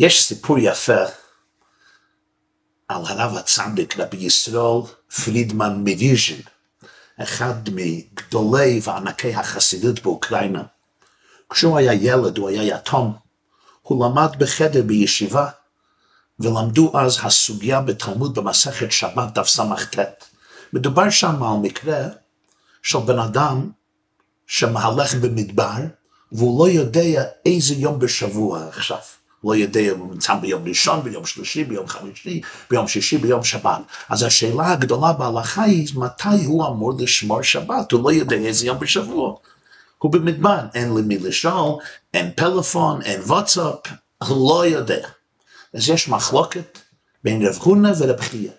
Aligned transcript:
יש 0.00 0.22
סיפור 0.22 0.58
יפה 0.58 1.02
על 2.88 3.02
הרב 3.06 3.36
הצדיק 3.36 3.98
רבי 3.98 4.16
ישראל 4.16 4.92
פרידמן 5.24 5.74
מרוז'ין, 5.78 6.40
אחד 7.22 7.54
מגדולי 7.72 8.80
וענקי 8.84 9.34
החסידות 9.34 10.02
באוקראינה. 10.02 10.62
כשהוא 11.50 11.78
היה 11.78 11.92
ילד, 11.94 12.38
הוא 12.38 12.48
היה 12.48 12.62
יתום, 12.62 13.16
הוא 13.82 14.06
למד 14.06 14.30
בחדר 14.38 14.82
בישיבה, 14.82 15.48
ולמדו 16.40 16.98
אז 16.98 17.18
הסוגיה 17.22 17.80
בתלמוד 17.80 18.34
במסכת 18.34 18.92
שבת 18.92 19.34
דף 19.34 19.48
ס"ט. 19.48 19.98
מדובר 20.72 21.10
שם 21.10 21.42
על 21.42 21.56
מקרה 21.62 21.98
של 22.82 22.98
בן 22.98 23.18
אדם 23.18 23.70
שמהלך 24.46 25.14
במדבר, 25.14 25.78
והוא 26.32 26.66
לא 26.66 26.70
יודע 26.70 27.24
איזה 27.46 27.74
יום 27.74 27.98
בשבוע 27.98 28.68
עכשיו. 28.68 29.19
לא 29.44 29.56
יודע 29.56 29.80
אם 29.80 29.98
הוא 29.98 30.12
נמצא 30.14 30.34
ביום 30.34 30.68
ראשון, 30.68 31.02
ביום 31.02 31.26
שלישי, 31.26 31.64
ביום 31.64 31.86
חמישי, 31.86 32.40
ביום 32.70 32.88
שישי, 32.88 33.18
ביום 33.18 33.44
שבת. 33.44 33.80
אז 34.08 34.22
השאלה 34.22 34.72
הגדולה 34.72 35.12
בהלכה 35.12 35.62
היא 35.62 35.88
מתי 35.94 36.44
הוא 36.44 36.66
אמור 36.66 36.92
לשמור 36.98 37.42
שבת, 37.42 37.92
הוא 37.92 38.04
לא 38.04 38.12
יודע 38.12 38.36
איזה 38.36 38.66
יום 38.66 38.78
בשבוע. 38.78 39.34
הוא 39.98 40.12
במדבר, 40.12 40.58
אין 40.74 40.94
למי 40.94 41.18
לשאול, 41.18 41.82
אין 42.14 42.30
פלאפון, 42.36 43.02
אין 43.02 43.20
וואטסאפ, 43.20 43.76
לא 44.30 44.66
יודע. 44.66 45.08
אז 45.74 45.88
יש 45.88 46.08
מחלוקת 46.08 46.78
בין 47.24 47.46
רב 47.46 47.58
הונא 47.60 47.92
ורב 47.98 48.20
חייא. 48.20 48.50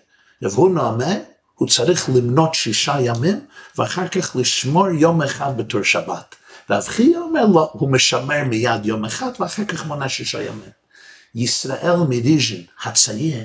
רב 0.42 0.52
הונא 0.52 0.80
אומר, 0.80 1.16
הוא 1.54 1.68
צריך 1.68 2.10
למנות 2.14 2.54
שישה 2.54 2.94
ימים, 3.00 3.40
ואחר 3.78 4.08
כך 4.08 4.36
לשמור 4.36 4.88
יום 4.88 5.22
אחד 5.22 5.56
בתור 5.56 5.82
שבת. 5.82 6.34
רב 6.72 6.88
חייא 6.88 7.18
אומר 7.18 7.46
לא, 7.46 7.70
הוא 7.72 7.92
משמר 7.92 8.44
מיד 8.44 8.86
יום 8.86 9.04
אחד, 9.04 9.30
ואחר 9.40 9.64
כך 9.64 9.86
מונה 9.86 10.08
שישה 10.08 10.42
ימים. 10.42 10.70
ישראל 11.34 11.96
מריז'ין, 12.08 12.64
הצעיר, 12.84 13.44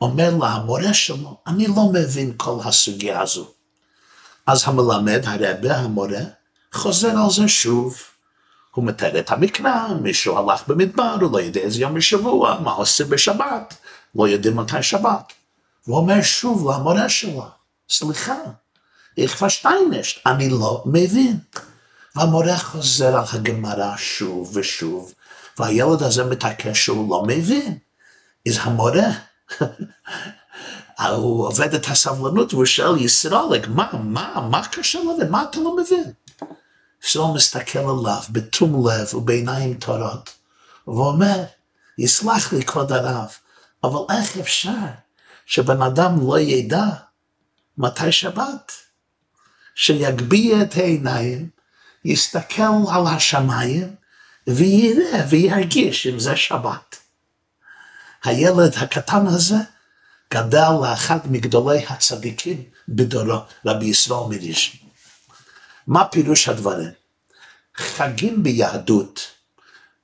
אומר 0.00 0.30
למורה 0.30 0.94
שלו, 0.94 1.40
אני 1.46 1.66
לא 1.66 1.92
מבין 1.92 2.32
כל 2.36 2.58
הסוגיה 2.64 3.20
הזו. 3.20 3.50
אז 4.46 4.62
המלמד, 4.66 5.22
הרבה, 5.24 5.76
המורה, 5.76 6.22
חוזר 6.72 7.10
על 7.10 7.30
זה 7.30 7.48
שוב. 7.48 7.96
הוא 8.74 8.84
מתאר 8.84 9.18
את 9.18 9.30
המקרא, 9.30 9.88
מישהו 10.02 10.38
הלך 10.38 10.68
במדבר, 10.68 11.16
הוא 11.20 11.32
לא 11.32 11.40
יודע 11.40 11.60
איזה 11.60 11.80
יום 11.80 11.94
בשבוע, 11.94 12.60
מה 12.60 12.70
עושה 12.72 13.04
בשבת, 13.04 13.74
לא 14.14 14.28
יודע 14.28 14.50
מתי 14.50 14.82
שבת. 14.82 15.32
הוא 15.84 15.96
אומר 15.96 16.22
שוב 16.22 16.70
למורה 16.70 17.08
שלו, 17.08 17.46
סליחה, 17.88 18.36
איך 19.18 19.44
פשטיינשט, 19.44 20.26
אני 20.26 20.48
לא 20.50 20.82
מבין. 20.86 21.38
והמורה 22.16 22.58
חוזר 22.58 23.16
על 23.16 23.24
הגמרא 23.32 23.96
שוב 23.96 24.56
ושוב, 24.56 25.14
והילד 25.58 26.02
הזה 26.02 26.24
מתעקש 26.24 26.84
שהוא 26.84 27.10
לא 27.10 27.22
מבין. 27.26 27.78
אז 28.48 28.58
המורה, 28.60 29.10
הוא 31.16 31.46
עובד 31.46 31.74
את 31.74 31.88
הסבלנות 31.88 32.54
והוא 32.54 32.64
שואל 32.64 32.98
ישראל, 32.98 33.68
מה, 33.68 33.90
מה, 33.92 34.48
מה 34.50 34.68
קשה 34.68 34.98
להבין? 34.98 35.30
מה 35.30 35.44
אתה 35.50 35.60
לא 35.60 35.76
מבין? 35.76 36.12
ישראל 37.04 37.34
מסתכל 37.34 37.78
עליו 37.78 38.22
בתום 38.30 38.88
לב 38.88 39.14
ובעיניים 39.14 39.74
טורות, 39.74 40.30
ואומר, 40.86 41.44
יסלח 41.98 42.52
לי 42.52 42.64
כבוד 42.64 42.92
הרב, 42.92 43.28
אבל 43.84 44.16
איך 44.16 44.36
אפשר 44.38 44.70
שבן 45.46 45.82
אדם 45.82 46.28
לא 46.28 46.38
ידע 46.38 46.84
מתי 47.78 48.12
שבת? 48.12 48.72
שיגביה 49.74 50.62
את 50.62 50.76
העיניים, 50.76 51.48
יסתכל 52.04 52.62
על 52.92 53.06
השמיים, 53.06 53.94
ויראה 54.46 55.26
וירגיש 55.30 56.06
אם 56.06 56.18
זה 56.18 56.36
שבת. 56.36 56.96
הילד 58.24 58.74
הקטן 58.76 59.26
הזה 59.26 59.56
גדל 60.34 60.70
לאחד 60.82 61.18
מגדולי 61.30 61.84
הצדיקים 61.88 62.62
בדורו, 62.88 63.38
רבי 63.66 63.86
ישראל 63.86 64.28
מרישן. 64.28 64.78
מה 65.86 66.04
פירוש 66.04 66.48
הדברים? 66.48 66.90
חגים 67.76 68.42
ביהדות, 68.42 69.20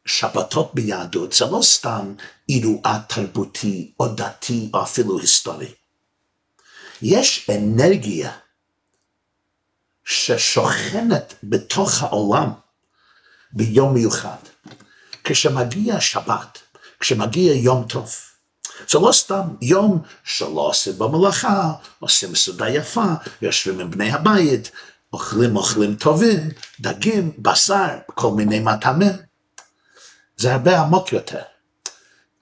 שבתות 0.06 0.74
ביהדות, 0.74 1.32
זה 1.32 1.44
לא 1.44 1.60
סתם 1.62 2.14
אירוע 2.48 2.98
תרבותי 3.08 3.92
או 4.00 4.08
דתי 4.08 4.70
או 4.74 4.82
אפילו 4.82 5.18
היסטורי. 5.18 5.72
יש 7.02 7.50
אנרגיה 7.50 8.32
ששוכנת 10.10 11.34
בתוך 11.42 12.02
העולם 12.02 12.50
ביום 13.52 13.94
מיוחד. 13.94 14.36
כשמגיע 15.24 16.00
שבת, 16.00 16.58
כשמגיע 17.00 17.54
יום 17.54 17.84
טוב, 17.88 18.10
זה 18.90 18.98
לא 18.98 19.12
סתם 19.12 19.42
יום 19.62 20.02
שלא 20.24 20.60
עושים 20.60 20.98
במלאכה, 20.98 21.72
עושים 21.98 22.34
סעודה 22.34 22.68
יפה, 22.68 23.04
יושבים 23.42 23.80
עם 23.80 23.90
בני 23.90 24.12
הבית, 24.12 24.70
אוכלים 25.12 25.56
אוכלים 25.56 25.94
טובים, 25.94 26.50
דגים, 26.80 27.32
בשר, 27.38 27.98
כל 28.06 28.30
מיני 28.30 28.60
מטעמים. 28.60 29.16
זה 30.36 30.54
הרבה 30.54 30.80
עמוק 30.80 31.12
יותר. 31.12 31.42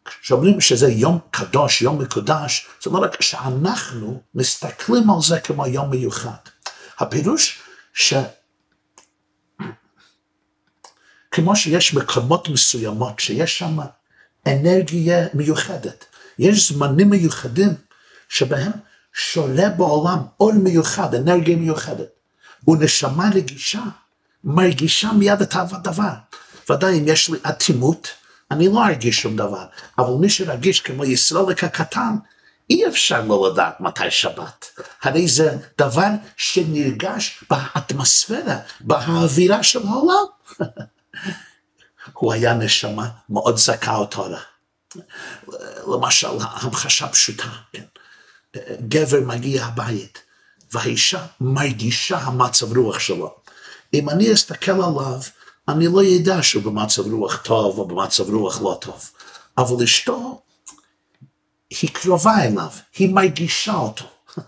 כשאומרים 0.05 0.61
שזה 0.61 0.89
יום 0.89 1.19
קדוש, 1.31 1.83
יום 1.83 1.99
מקודש, 1.99 2.67
זה 2.83 2.91
לא 2.91 2.99
רק 2.99 3.23
שאנחנו 3.23 4.21
מסתכלים 4.35 5.11
על 5.11 5.23
זה 5.23 5.41
כמו 5.41 5.67
יום 5.67 5.91
מיוחד. 5.91 6.58
הפירוש 6.99 7.63
ש... 7.93 8.15
כמו 11.31 11.57
שיש 11.57 11.95
מקומות 11.95 12.49
מסוימות 12.49 13.21
שיש 13.21 13.59
שם 13.59 13.79
אנרגיה 14.47 15.27
מיוחדת, 15.35 16.05
יש 16.39 16.73
זמנים 16.73 17.11
מיוחדים 17.11 17.75
שבהם 18.29 18.73
שולה 19.13 19.69
בעולם 19.69 20.19
אור 20.41 20.53
מיוחד, 20.53 21.15
אנרגיה 21.15 21.57
מיוחדת. 21.57 22.09
ונשמה 22.69 23.31
רגישה, 23.35 23.83
מרגישה 24.45 25.13
מיד 25.13 25.43
את 25.43 25.55
הדבר. 25.55 26.13
ודאי 26.71 26.99
אם 26.99 27.05
יש 27.09 27.31
לי 27.31 27.39
אטימות, 27.49 28.09
אני 28.51 28.69
לא 28.69 28.87
ארגיש 28.87 29.21
שום 29.23 29.37
דבר, 29.37 29.67
אבל 29.99 30.13
מי 30.21 30.31
שרגיש 30.31 30.81
כמו 30.81 31.05
ישראלק 31.05 31.65
הקטן, 31.65 32.17
אי 32.71 32.89
אפשר 32.89 33.25
לא 33.25 33.51
לדעת 33.53 33.81
מתי 33.81 34.11
שבת. 34.11 34.67
הרי 35.03 35.29
זה 35.29 35.57
דבר 35.79 36.09
שנרגש 36.37 37.45
באטמוספירה, 37.51 38.57
באווירה 38.81 39.63
של 39.63 39.87
העולם. 39.87 40.25
הוא 42.13 42.33
היה 42.33 42.55
נשמה 42.55 43.09
מאוד 43.29 43.57
זכה 43.57 44.05
תורה. 44.11 44.41
למשל, 45.93 46.29
המחשה 46.41 47.09
פשוטה, 47.09 47.49
כן? 47.73 47.85
גבר 48.89 49.21
מגיע 49.21 49.65
הבית, 49.65 50.23
והאישה 50.73 51.27
מרגישה 51.41 52.19
המצב 52.19 52.77
רוח 52.77 52.99
שלו. 52.99 53.35
אם 53.95 54.09
אני 54.09 54.33
אסתכל 54.33 54.73
עליו, 54.73 55.21
אני 55.69 55.87
לא 55.87 56.05
ידע 56.05 56.43
שהוא 56.43 56.63
במצב 56.63 57.13
רוח 57.13 57.37
טוב 57.37 57.79
או 57.79 57.89
במצב 57.89 58.31
רוח 58.31 58.61
לא 58.61 58.79
טוב. 58.81 59.11
אבל 59.59 59.85
אשתו, 59.85 60.43
היא 61.71 61.91
קרובה 61.93 62.43
אליו, 62.43 62.71
היא 62.97 63.15
מרגישה 63.15 63.75
אותו. 63.75 64.05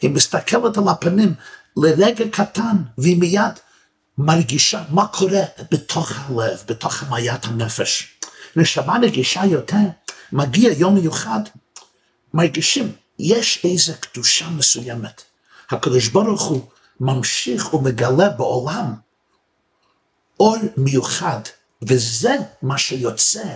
היא 0.00 0.10
מסתכלת 0.10 0.76
על 0.76 0.88
הפנים 0.88 1.34
לרגע 1.76 2.24
קטן, 2.32 2.76
והיא 2.98 3.20
מיד 3.20 3.58
מרגישה 4.18 4.84
מה 4.90 5.06
קורה 5.06 5.42
בתוך 5.70 6.12
הלב, 6.12 6.62
בתוך 6.68 7.02
המיית 7.02 7.44
הנפש. 7.44 8.18
נשמה 8.56 8.96
רגישה 9.02 9.44
יותר, 9.44 9.76
מגיע 10.32 10.72
יום 10.72 10.94
מיוחד, 10.94 11.40
מרגישים 12.34 12.92
יש 13.18 13.64
איזו 13.64 13.92
קדושה 14.00 14.48
מסוימת. 14.48 15.22
הקדוש 15.70 16.08
ברוך 16.08 16.42
הוא 16.42 16.62
ממשיך 17.00 17.74
ומגלה 17.74 18.28
בעולם 18.28 18.94
אור 20.40 20.56
מיוחד, 20.76 21.40
וזה 21.82 22.34
מה 22.62 22.78
שיוצר 22.78 23.54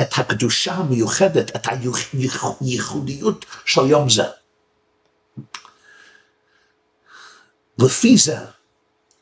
את 0.00 0.18
הקדושה 0.18 0.72
המיוחדת, 0.72 1.56
את 1.56 1.66
הייחודיות 2.60 3.44
של 3.64 3.86
יום 3.86 4.10
זה. 4.10 4.24
לפי 7.78 8.16
זה, 8.16 8.36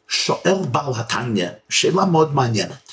שואל 0.08 0.67
בעל 0.70 0.93
התניא 0.96 1.49
שאלה 1.69 2.05
מאוד 2.05 2.34
מעניינת. 2.34 2.93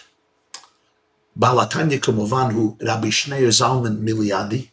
בעל 1.35 1.59
התניא 1.59 2.00
כמובן 2.00 2.51
הוא 2.53 2.77
רבי 2.81 3.12
שניאר 3.12 3.51
זלמן 3.51 3.95
מיליאדי, 4.00 4.65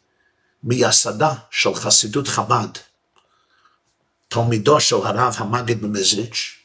מייסדה 0.62 1.35
של 1.50 1.75
חסידות 1.75 2.29
חב"ד, 2.29 2.69
תלמידו 4.29 4.81
של 4.81 4.97
הרב 4.97 5.35
המגיד 5.39 5.83
במזריץ', 5.83 6.63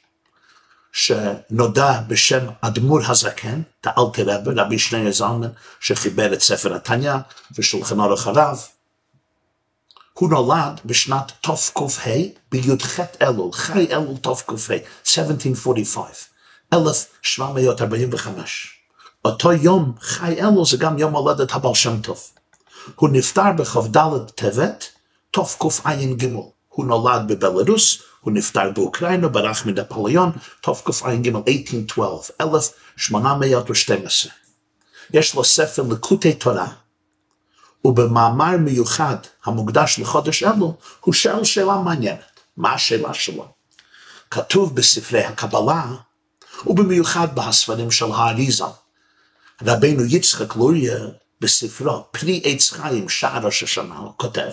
שנודע 0.91 2.01
בשם 2.07 2.47
אדמו"ר 2.61 3.01
הזקן, 3.07 3.61
תאלתר 3.81 4.23
רבי, 4.25 4.49
רבי 4.55 4.79
שניאר 4.79 5.11
זלמן, 5.11 5.47
שחיבר 5.79 6.33
את 6.33 6.41
ספר 6.41 6.75
התניא 6.75 7.13
אורך 7.99 8.27
הרב. 8.27 8.63
הוא 10.13 10.29
נולד 10.29 10.81
בשנת 10.85 11.31
תק"ה 11.41 12.09
בי"ח 12.51 12.99
אלול, 13.21 13.51
חי 13.51 13.87
אלול 13.91 14.17
תק"ה, 14.21 14.73
1745, 15.17 16.27
1745. 16.73 18.79
אותו 19.25 19.53
יום 19.53 19.93
חי 20.01 20.41
אלו 20.41 20.65
זה 20.65 20.77
גם 20.77 20.97
יום 20.97 21.15
הולדת 21.15 21.53
הבעל 21.53 21.75
שם 21.75 22.01
טוב. 22.01 22.21
הוא 22.95 23.09
נפטר 23.09 23.51
בכ"ד 23.57 23.97
טבת, 24.35 24.85
תקע"ג. 25.31 26.25
הוא 26.69 26.85
נולד 26.85 27.27
בבלרוס, 27.27 28.01
הוא 28.19 28.33
נפטר 28.33 28.71
באוקראינה, 28.71 29.27
ברח 29.27 29.65
מנפוליאון, 29.65 30.31
תקע"ג 30.61 31.27
1812, 31.47 32.35
1812. 32.41 34.31
יש 35.13 35.35
לו 35.35 35.43
ספר 35.43 35.83
לקוטי 35.89 36.33
תורה, 36.33 36.67
ובמאמר 37.85 38.57
מיוחד 38.57 39.15
המוקדש 39.45 39.99
לחודש 39.99 40.43
אלו, 40.43 40.77
הוא 41.01 41.13
שואל 41.13 41.43
שאלה 41.43 41.77
מעניינת. 41.77 42.39
מה 42.57 42.73
השאלה 42.73 43.13
שלו? 43.13 43.47
כתוב 44.31 44.75
בספרי 44.75 45.23
הקבלה, 45.23 45.85
ובמיוחד 46.67 47.27
בספרים 47.35 47.91
של 47.91 48.11
האריזה. 48.11 48.63
רבנו 49.61 50.05
יצחק 50.05 50.55
לוריה 50.55 50.97
בספרו 51.41 52.03
פרי 52.11 52.41
עץ 52.43 52.71
חיים 52.71 53.09
שער 53.09 53.45
ראש 53.45 53.63
השנה 53.63 53.97
הוא 53.97 54.13
כותב 54.17 54.49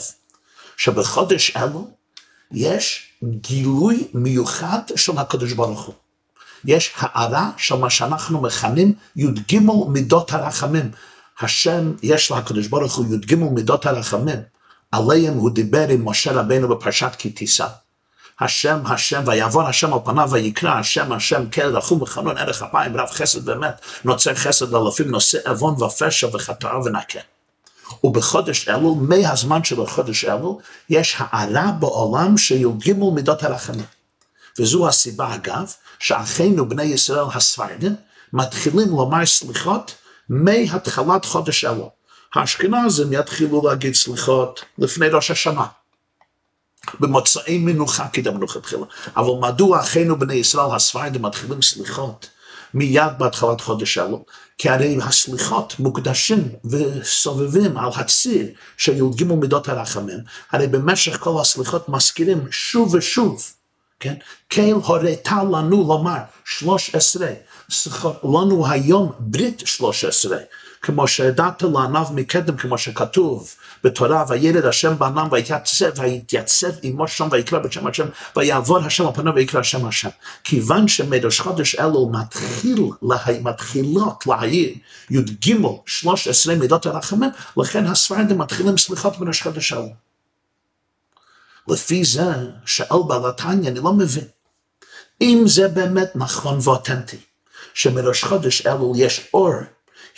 שבחודש 0.76 1.56
אלו 1.56 1.95
יש 2.52 3.12
גילוי 3.24 4.08
מיוחד 4.14 4.80
של 4.96 5.18
הקדוש 5.18 5.52
ברוך 5.52 5.80
הוא. 5.80 5.94
יש 6.64 6.92
הארה 6.96 7.50
של 7.56 7.74
מה 7.74 7.90
שאנחנו 7.90 8.40
מכנים 8.40 8.94
י"ג 9.16 9.58
מידות 9.88 10.32
הרחמים. 10.32 10.90
השם, 11.40 11.92
יש 12.02 12.30
לקדוש 12.30 12.66
ברוך 12.66 12.96
הוא 12.96 13.14
י"ג 13.14 13.34
מידות 13.34 13.86
הרחמים, 13.86 14.38
עליהם 14.92 15.34
הוא 15.34 15.50
דיבר 15.50 15.88
עם 15.88 16.08
משה 16.08 16.32
רבנו 16.32 16.68
בפרשת 16.68 17.12
כי 17.18 17.30
תישא. 17.30 17.66
השם, 18.40 18.78
השם, 18.86 19.22
ויעבור 19.26 19.62
השם 19.62 19.92
על 19.92 19.98
פניו 20.04 20.28
ויקרא, 20.30 20.70
השם, 20.70 21.12
השם, 21.12 21.44
כן, 21.50 21.66
רחום 21.66 22.02
וחנון, 22.02 22.38
ערך 22.38 22.62
אפיים, 22.62 22.96
רב 22.96 23.08
חסד 23.08 23.44
באמת, 23.44 23.80
נוצר 24.04 24.34
חסד 24.34 24.72
לאלפים, 24.72 25.10
נושא 25.10 25.38
עוון 25.50 25.82
ופשע 25.82 26.28
וחטאה 26.32 26.78
ונקה. 26.80 27.20
ובחודש 28.04 28.68
אלול, 28.68 28.94
מהזמן 29.00 29.64
של 29.64 29.82
החודש 29.82 30.24
אלול, 30.24 30.54
יש 30.90 31.16
הארה 31.18 31.72
בעולם 31.72 32.38
שי"ג 32.38 32.92
מידות 33.14 33.42
הרחמים. 33.42 33.84
וזו 34.58 34.88
הסיבה, 34.88 35.34
אגב, 35.34 35.72
שאחינו 35.98 36.68
בני 36.68 36.82
ישראל 36.82 37.24
הספרדים 37.34 37.94
מתחילים 38.32 38.88
לומר 38.88 39.26
סליחות 39.26 39.94
מהתחלת 40.28 41.24
חודש 41.24 41.64
אלול. 41.64 41.88
האשכנזים 42.34 43.12
יתחילו 43.12 43.62
להגיד 43.68 43.94
סליחות 43.94 44.64
לפני 44.78 45.08
ראש 45.08 45.30
השנה. 45.30 45.66
במוצאי 47.00 47.58
מנוחה 47.58 48.08
כי 48.08 48.22
המנוחה 48.26 48.58
התחילה. 48.58 48.86
אבל 49.16 49.48
מדוע 49.48 49.80
אחינו 49.80 50.18
בני 50.18 50.34
ישראל 50.34 50.76
הספרדים 50.76 51.22
מתחילים 51.22 51.62
סליחות 51.62 52.28
מיד 52.74 53.12
בהתחלת 53.18 53.60
חודש 53.60 53.98
אלו? 53.98 54.24
כי 54.58 54.68
הרי 54.68 54.98
הסליחות 55.02 55.78
מוקדשים 55.78 56.48
וסובבים 56.64 57.76
על 57.76 57.90
הציר 57.94 58.46
של 58.76 58.96
י"ג 58.96 59.24
מידות 59.24 59.68
הרחמים. 59.68 60.18
הרי 60.50 60.66
במשך 60.66 61.16
כל 61.20 61.40
הסליחות 61.40 61.88
מזכירים 61.88 62.46
שוב 62.50 62.94
ושוב, 62.94 63.52
כן? 64.00 64.14
כל 64.52 64.60
הורית 64.84 65.28
לנו 65.28 65.88
לומר 65.88 66.18
שלוש 66.44 66.94
עשרה, 66.94 67.30
לנו 68.24 68.66
היום 68.66 69.12
ברית 69.18 69.62
שלוש 69.66 70.04
עשרה. 70.04 70.38
כמו 70.82 71.08
שהדעת 71.08 71.62
לעניו 71.62 72.06
מקדם, 72.14 72.56
כמו 72.56 72.78
שכתוב 72.78 73.54
בתורה, 73.84 74.24
וירד 74.28 74.64
השם 74.64 74.98
בענם 74.98 75.28
ויתייצב, 75.30 75.90
ויתייצב 75.98 76.70
עמו 76.82 77.08
שם 77.08 77.28
ויקרא 77.30 77.58
בשם 77.58 77.86
השם, 77.86 78.06
ויעבור 78.36 78.78
השם 78.78 79.06
על 79.06 79.12
פניו 79.14 79.34
ויקרא 79.34 79.60
השם 79.60 79.86
השם. 79.86 80.08
כיוון 80.44 80.88
שמראש 80.88 81.40
חודש 81.40 81.74
אלו 81.74 82.10
מתחיל, 82.12 82.90
לה, 83.02 83.16
מתחילות 83.42 84.26
להעיר 84.26 84.74
י"ג 85.10 85.54
13 85.86 86.54
מידות 86.54 86.86
הרחמים, 86.86 87.30
לכן 87.56 87.86
הספרדים 87.86 88.38
מתחילים 88.38 88.78
סליחות 88.78 89.18
בראש 89.18 89.42
חודש 89.42 89.72
אלו. 89.72 89.88
לפי 91.68 92.04
זה, 92.04 92.24
שאל 92.66 92.98
בעל 93.08 93.26
התניא, 93.26 93.70
אני 93.70 93.80
לא 93.80 93.92
מבין. 93.92 94.24
אם 95.20 95.42
זה 95.46 95.68
באמת 95.68 96.10
נכון 96.14 96.58
ואותנטי, 96.62 97.16
שמראש 97.74 98.24
חודש 98.24 98.66
אלו 98.66 98.92
יש 98.96 99.28
אור 99.34 99.52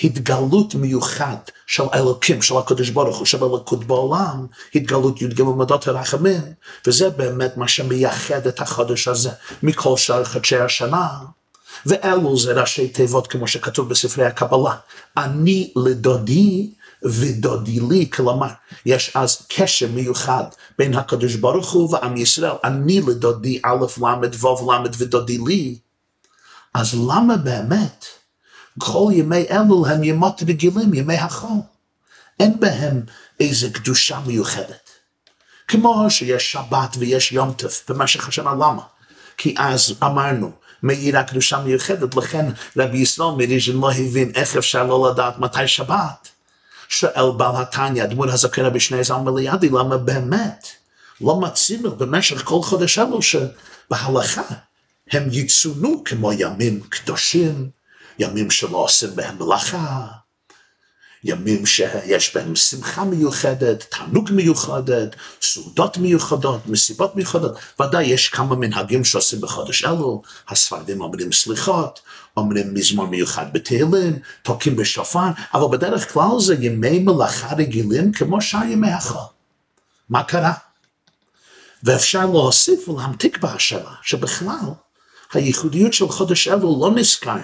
התגלות 0.05 0.75
מיוחד 0.75 1.37
של 1.67 1.83
אלוקים, 1.95 2.43
של 2.43 2.56
הקדוש 2.56 2.91
ברוך 2.91 3.17
הוא, 3.17 3.27
של 3.27 3.45
אלוקות 3.45 3.85
בעולם, 3.85 4.47
התגלות 4.75 5.23
י"ג 5.23 5.43
מדות 5.43 5.89
הרחמים, 5.89 6.41
וזה 6.87 7.11
באמת 7.11 7.56
מה 7.56 7.69
שמייחד 7.69 8.47
את 8.47 8.61
החודש 8.61 9.09
הזה 9.09 9.31
מכל 9.62 9.97
שאר 9.97 10.25
חדשי 10.25 10.56
השנה. 10.56 11.09
ואלו 11.87 12.39
זה 12.39 12.61
ראשי 12.61 12.89
תיבות 12.89 13.27
כמו 13.27 13.49
שכתוב 13.49 13.89
בספרי 13.89 14.25
הקבלה. 14.25 14.77
אני 15.17 15.73
לדודי 15.77 16.71
ודודי 17.05 17.81
לי, 17.81 18.11
כלומר, 18.11 18.49
יש 18.87 19.11
אז 19.15 19.47
קשר 19.49 19.89
מיוחד 19.89 20.45
בין 20.79 20.95
הקדוש 20.95 21.35
ברוך 21.35 21.73
הוא 21.73 21.95
ועם 21.95 22.17
ישראל, 22.17 22.56
אני 22.65 23.00
לדודי 23.00 23.61
א' 23.65 23.85
ל' 24.00 24.47
ו' 24.47 24.73
ל' 24.73 24.89
ודודי 24.99 25.39
לי. 25.47 25.79
אז 26.75 26.95
למה 26.95 27.37
באמת 27.37 28.06
כל 28.78 29.10
ימי 29.12 29.44
אלול 29.50 29.88
הם 29.88 30.04
ימות 30.04 30.42
רגילים, 30.48 30.94
ימי 30.94 31.16
החול. 31.16 31.60
אין 32.40 32.60
בהם 32.60 33.02
איזה 33.40 33.70
קדושה 33.70 34.20
מיוחדת. 34.26 34.90
כמו 35.69 36.10
שיש 36.10 36.52
שבת 36.52 36.96
ויש 36.98 37.32
יום 37.32 37.52
טוב 37.52 37.70
במשך 37.88 38.28
השנה, 38.28 38.52
למה? 38.52 38.82
כי 39.38 39.54
אז 39.58 39.94
אמרנו, 40.02 40.52
מאיר 40.82 41.19
הקדושה 41.19 41.58
מיוחדת, 41.58 42.14
לכן 42.14 42.46
רבי 42.76 42.98
ישראל 42.98 43.30
מריז'ן 43.36 43.76
לא 43.80 43.92
הבין 43.92 44.32
איך 44.34 44.56
אפשר 44.56 44.84
לא 44.84 45.10
לדעת 45.10 45.38
מתי 45.38 45.69
שבת. 45.69 46.28
שואל 46.88 47.30
בעל 47.36 47.62
התניא, 47.62 48.04
דמות 48.04 48.28
הזקן 48.28 48.64
רבי 48.64 48.80
שני 48.80 49.04
זל 49.04 49.16
מליאדי, 49.16 49.69
למה 49.69 49.96
באמת 49.96 50.69
לא 51.20 51.40
מצינו 51.40 51.96
במשך 51.96 52.44
כל 52.44 52.62
חודש 52.62 52.98
אלו 52.98 53.20
שבהלכה 53.22 54.42
הם 55.10 55.28
יצונו 55.32 56.02
כמו 56.04 56.32
ימים 56.32 56.80
קדושים, 56.88 57.70
ימים 58.19 58.50
שלא 58.50 58.76
עושים 58.76 59.17
בהם 59.17 59.37
מלאכה, 59.38 60.06
ימים 61.25 61.67
שיש 61.67 62.37
בהם 62.37 62.56
שמחה 62.56 63.05
מיוחדת, 63.05 63.87
תענוג 63.91 64.31
מיוחדת, 64.32 65.17
סעודות 65.43 65.97
מיוחדות, 65.97 66.67
מסיבות 66.67 67.17
מיוחדות. 67.17 67.59
ודאי 67.81 68.05
יש 68.05 68.29
כמה 68.29 68.56
מנהגים 68.56 69.05
שעושים 69.05 69.41
בחודש 69.41 69.85
אלו, 69.85 70.23
הספרדים 70.49 71.00
אומרים 71.00 71.32
סליחות, 71.32 72.00
אומרים 72.37 72.75
מזמור 72.75 73.06
מיוחד 73.06 73.47
בתהילים, 73.53 74.19
תוקעים 74.43 74.76
בשופר, 74.76 75.29
אבל 75.55 75.76
בדרך 75.76 76.12
כלל 76.12 76.41
זה 76.41 76.55
ימי 76.61 76.99
מלאכה 76.99 77.55
רגילים 77.55 78.12
כמו 78.12 78.42
שאר 78.42 78.64
ימי 78.64 78.90
החול. 78.90 79.23
מה 80.09 80.25
קרה? 80.25 80.52
ואפשר 81.83 82.26
להוסיף 82.26 82.88
ולהמתיק 82.88 83.38
בהשאלה, 83.38 83.92
שבכלל 84.02 84.71
הייחודיות 85.33 85.92
של 85.92 86.09
חודש 86.09 86.49
אלו 86.49 86.78
לא 86.81 86.90
נזכר 86.95 87.37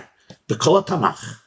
בכל 0.49 0.79
התנ"ך. 0.79 1.39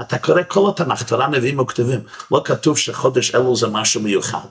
אתה 0.00 0.18
קורא 0.18 0.42
כל 0.48 0.70
התנ"ך, 0.70 1.02
תורה 1.02 1.28
נביאים 1.28 1.58
וכתובים, 1.58 2.00
לא 2.30 2.42
כתוב 2.44 2.78
שחודש 2.78 3.34
אלול 3.34 3.56
זה 3.56 3.66
משהו 3.66 4.00
מיוחד. 4.00 4.48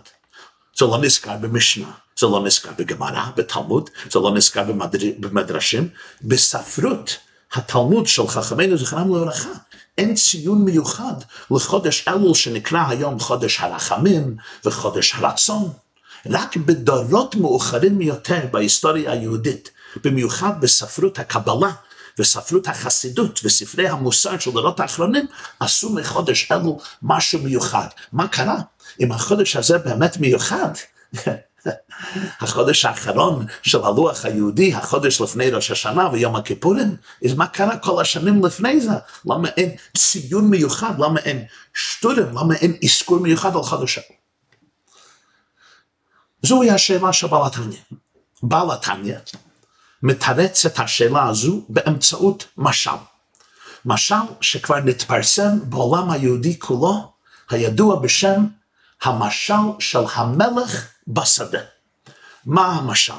זה 0.78 0.86
לא 0.86 0.98
נזכר 1.02 1.38
במשנה, 1.38 1.92
זה 2.20 2.28
לא 2.28 2.44
נזכר 2.44 2.70
בגמרא, 2.78 3.26
בתלמוד, 3.36 3.90
זה 4.12 4.20
לא 4.20 4.34
נזכר 4.34 4.64
במדר... 4.64 5.00
במדרשים. 5.20 5.90
בספרות 6.22 7.18
התלמוד 7.54 8.08
של 8.08 8.28
חכמינו 8.28 8.78
זכרם 8.78 9.16
לברכה, 9.16 9.50
אין 9.98 10.16
ציון 10.16 10.62
מיוחד 10.62 11.14
לחודש 11.52 12.08
אלול 12.08 12.34
שנקרא 12.34 12.84
היום 12.88 13.20
חודש 13.20 13.60
הרחמים 13.60 14.36
וחודש 14.66 15.16
הרצון. 15.16 15.70
רק 16.30 16.58
בדורות 16.58 17.36
מאוחרים 17.36 18.02
יותר 18.02 18.40
בהיסטוריה 18.52 19.12
היהודית, 19.12 19.70
במיוחד 20.04 20.62
בספרות 20.62 21.20
הקבלה, 21.20 21.72
וספרות 22.20 22.68
החסידות 22.68 23.40
וספרי 23.44 23.88
המוסר 23.88 24.40
של 24.40 24.52
דורות 24.52 24.80
האחרונים 24.80 25.26
עשו 25.60 25.94
מחודש 25.94 26.52
אלו 26.52 26.80
משהו 27.02 27.40
מיוחד. 27.40 27.88
מה 28.14 28.28
קרה? 28.28 28.58
אם 29.00 29.12
החודש 29.12 29.56
הזה 29.56 29.78
באמת 29.78 30.18
מיוחד, 30.18 30.72
החודש 32.42 32.86
האחרון 32.86 33.46
של 33.62 33.84
הלוח 33.84 34.26
היהודי, 34.26 34.74
החודש 34.74 35.22
לפני 35.22 35.50
ראש 35.50 35.72
השנה 35.72 36.10
ויום 36.10 36.36
הכיפורים, 36.36 36.96
אז 37.26 37.34
מה 37.34 37.48
קרה 37.48 37.78
כל 37.78 38.02
השנים 38.02 38.46
לפני 38.46 38.82
זה? 38.82 38.92
למה 39.26 39.50
אין 39.58 39.76
ציון 39.98 40.50
מיוחד? 40.50 41.00
למה 41.00 41.20
אין 41.20 41.46
שטורים? 41.74 42.38
למה 42.38 42.56
אין 42.56 42.78
אזכור 42.84 43.20
מיוחד 43.20 43.56
על 43.56 43.64
חודש 43.64 43.98
אלו? 43.98 44.18
זוהי 46.42 46.72
השאלה 46.72 47.14
של 47.14 47.28
בעל 47.28 47.46
התניא. 47.46 47.78
בעל 48.44 48.72
התניא 48.72 49.18
מתרץ 50.04 50.66
את 50.66 50.80
השאלה 50.80 51.28
הזו 51.28 51.62
באמצעות 51.70 52.48
משל. 52.58 52.92
משל 53.86 54.16
שכבר 54.42 54.80
נתפרסם 54.80 55.60
בעולם 55.64 56.12
היהודי 56.12 56.60
כולו, 56.60 57.14
הידוע 57.50 58.00
בשם 58.00 58.46
המשל 59.02 59.54
של 59.80 60.04
המלך 60.14 60.88
בשדה. 61.08 61.60
מה 62.46 62.66
המשל? 62.66 63.14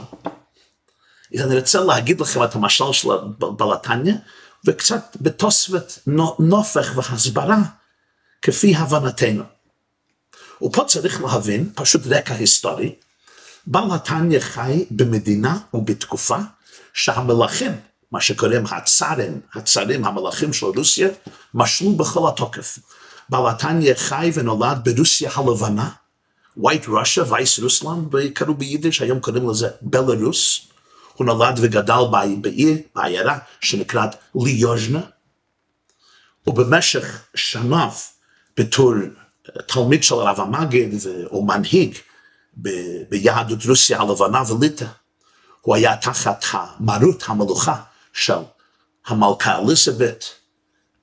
אני 1.35 1.57
רוצה 1.57 1.81
להגיד 1.81 2.21
לכם 2.21 2.45
את 2.45 2.55
המשל 2.55 2.93
של 2.93 3.09
בלתניה, 3.39 4.15
וקצת 4.67 5.17
בתוספת 5.21 5.93
נופך 6.39 6.93
והסברה 6.97 7.59
כפי 8.43 8.77
הבנתנו. 8.77 9.45
ופה 10.63 10.85
צריך 10.85 11.23
להבין, 11.23 11.71
פשוט 11.75 12.03
רקע 12.07 12.35
היסטורי, 12.35 12.95
בעל 13.67 13.95
התניא 13.95 14.41
חי 14.41 14.85
במדינה 14.91 15.59
ובתקופה 15.75 16.37
שהמלכים, 16.93 17.73
מה 18.13 18.21
שקוראים 18.21 18.65
הצארים, 18.71 19.41
הצארים 19.55 20.05
המלכים 20.05 20.53
של 20.53 20.67
רוסיה, 20.67 21.09
משלו 21.55 21.93
בכל 21.93 22.29
התוקף. 22.29 22.79
בעל 23.29 23.49
התניא 23.49 23.95
חי 23.95 24.31
ונולד 24.35 24.79
ברוסיה 24.85 25.31
הלבנה, 25.35 25.91
White 26.59 26.87
Russia, 26.87 27.23
וייס 27.29 27.59
רוסלנד, 27.59 28.17
קראו 28.35 28.55
ביידיש, 28.55 29.03
היום 29.03 29.21
קוראים 29.21 29.51
לזה 29.51 29.69
בלרוס. 29.83 30.61
הוא 31.15 31.27
נולד 31.27 31.59
וגדל 31.63 32.03
בעיר, 32.41 32.79
בעיירה, 32.95 33.39
שנקראת 33.61 34.11
ליוז'נה, 34.35 35.01
ובמשך 36.47 37.23
שניו 37.35 37.91
בתור 38.57 38.93
תלמיד 39.67 40.03
של 40.03 40.15
הרב 40.15 40.41
המגיד 40.41 40.95
או 41.31 41.45
מנהיג 41.47 41.99
ביהדות 43.09 43.67
רוסיה 43.67 44.01
הלבנה 44.01 44.43
וליטא, 44.53 44.87
הוא 45.63 45.75
היה 45.75 45.97
תחת 45.97 46.45
המרות 46.53 47.25
המלוכה 47.27 47.83
של 48.13 48.33
המלכה 49.07 49.59
אליזבת, 49.59 50.25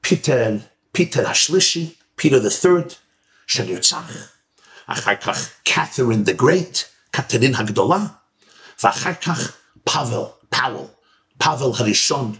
פיטר, 0.02 0.58
פיטר 0.92 1.30
השלישי, 1.30 1.96
פיטר 2.16 2.48
the 2.48 2.64
third, 2.64 2.94
שנרצח, 3.48 4.12
אחר 4.88 5.16
כך 5.16 5.50
Catherine 5.64 6.24
the 6.26 6.42
great, 6.42 6.78
קתרין 7.12 7.56
הגדולה, 7.56 8.00
ואחר 8.84 9.14
כך 9.14 9.52
פאבל, 9.84 10.24
פאוול, 10.50 10.86
פאבל 11.38 11.72
הראשון, 11.78 12.36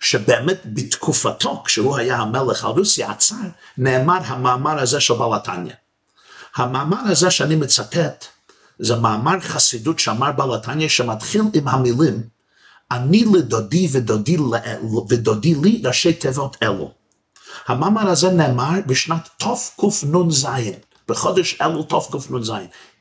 שבאמת 0.00 0.60
בתקופתו, 0.64 1.62
כשהוא 1.64 1.96
היה 1.96 2.16
המלך 2.16 2.64
על 2.64 2.70
רוסיה 2.70 3.10
הצאר, 3.10 3.36
נאמר 3.78 4.18
המאמר 4.24 4.78
הזה 4.78 5.00
של 5.00 5.14
בעל. 5.14 5.70
המאמר 6.54 6.98
הזה 7.06 7.30
שאני 7.30 7.56
מצטט, 7.56 8.24
זה 8.78 8.96
מאמר 8.96 9.40
חסידות 9.40 9.98
שאמר 9.98 10.32
בעל 10.32 10.54
התניא, 10.54 10.88
שמתחיל 10.88 11.42
עם 11.54 11.68
המילים, 11.68 12.22
אני 12.90 13.24
לדודי 13.24 13.88
ודודי, 13.92 14.36
ודודי 15.08 15.54
לי 15.54 15.82
ראשי 15.84 16.12
תיבות 16.12 16.56
אלו. 16.62 16.92
המאמר 17.66 18.08
הזה 18.08 18.30
נאמר 18.30 18.80
בשנת 18.86 19.28
תקנ"ז, 19.36 20.46
בחודש 21.08 21.60
אלו 21.60 21.82
תקנ"ז, 21.82 22.52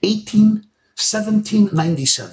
1797. 0.03 2.27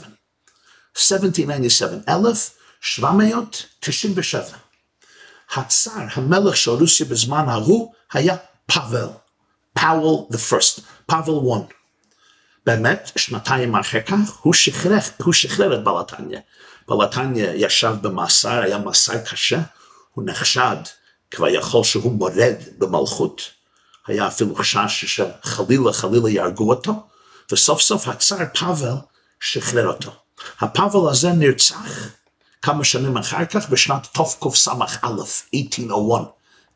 1797, 0.97 1.99
1797. 2.09 4.57
הצאר, 5.55 6.07
המלך 6.15 6.57
של 6.57 6.71
רוסיה 6.71 7.07
בזמן 7.07 7.49
ההוא, 7.49 7.93
היה 8.13 8.37
פאבל, 8.67 9.09
פאוול 9.73 10.27
the 10.33 10.39
first, 10.51 10.81
פאבל 11.07 11.33
1. 11.57 11.63
באמת, 12.67 13.13
שנתיים 13.17 13.77
אחר 13.77 14.01
כך, 14.01 14.17
הוא 14.43 14.55
שחרר, 14.55 14.99
הוא 15.25 15.33
שחרר 15.33 15.75
את 15.75 15.85
בלתניה. 15.85 16.41
בלתניה 16.89 17.55
ישב 17.55 17.95
במאסר, 18.01 18.63
היה 18.63 18.79
מאסר 18.79 19.19
קשה, 19.19 19.61
הוא 20.13 20.25
נחשד 20.27 20.77
כביכול 21.31 21.85
שהוא 21.85 22.13
מורד 22.13 22.55
במלכות. 22.79 23.43
היה 24.07 24.27
אפילו 24.27 24.55
חשש 24.55 25.05
שחלילה 25.05 25.93
חלילה 25.93 26.31
יהרגו 26.31 26.71
אותו, 26.71 26.93
וסוף 27.53 27.81
סוף 27.81 28.09
הצאר 28.09 28.45
פאבל 28.59 28.95
שחרר 29.41 29.87
אותו. 29.87 30.13
הפאבל 30.61 31.11
הזה 31.11 31.33
נרצח 31.33 32.09
כמה 32.63 32.85
שנים 32.85 33.17
אחר 33.17 33.45
כך 33.45 33.69
בשנת 33.69 34.07
תקס"א, 34.13 34.71
1801, 35.05 36.31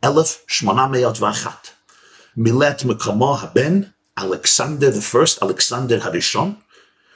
1801. 0.04 1.68
מילא 2.37 2.68
את 2.71 2.85
מקומו 2.85 3.38
הבן 3.38 3.80
אלכסנדר 4.22 4.90
the 4.90 5.42
אלכסנדר 5.42 5.98
הראשון, 6.02 6.54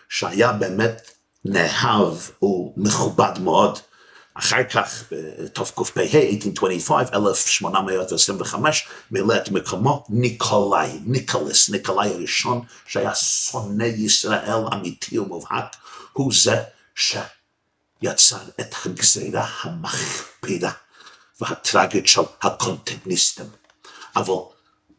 שהיה 0.09 0.53
באמת 0.53 1.11
נאהב 1.45 2.15
ומכובד 2.43 3.39
מאוד. 3.41 3.79
אחר 4.35 4.65
כך, 4.65 5.05
בתקפ"ה, 5.11 6.03
1825, 6.03 7.09
1825, 7.13 8.89
מילא 9.11 9.37
את 9.37 9.51
מקומו 9.51 10.05
ניקולאי, 10.09 11.01
ניקולס, 11.05 11.71
ניקולאי 11.71 12.15
הראשון, 12.15 12.65
שהיה 12.87 13.15
שונא 13.15 13.85
ישראל 13.85 14.65
אמיתי 14.73 15.19
ומובהק, 15.19 15.77
הוא 16.13 16.33
זה 16.35 16.63
שיצר 16.95 18.43
את 18.61 18.75
הגזירה 18.85 19.49
המחפירה 19.63 20.73
והטרגית 21.41 22.09
של 22.09 22.23
הקונטגניסטים. 22.43 23.47
אבל 24.17 24.35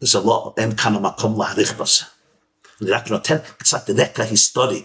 זה 0.06 0.20
לא, 0.20 0.54
אין 0.58 0.76
כאן 0.76 0.96
המקום 0.96 1.42
להעריך 1.42 1.74
בזה. 1.74 2.04
אני 2.82 2.92
רק 2.92 3.12
נותן 3.12 3.38
קצת 3.58 3.90
רקע 3.90 4.24
היסטורי. 4.24 4.84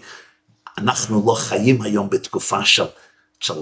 אנחנו 0.77 1.23
לא 1.27 1.33
חיים 1.33 1.81
היום 1.81 2.09
בתקופה 2.09 2.65
של, 2.65 2.85
של, 3.39 3.53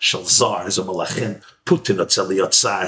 של 0.00 0.18
זוהר, 0.24 0.70
זה 0.70 0.82
מלאכים, 0.82 1.34
פוטין 1.64 2.00
רוצה 2.00 2.22
להיות 2.22 2.52
שר, 2.52 2.86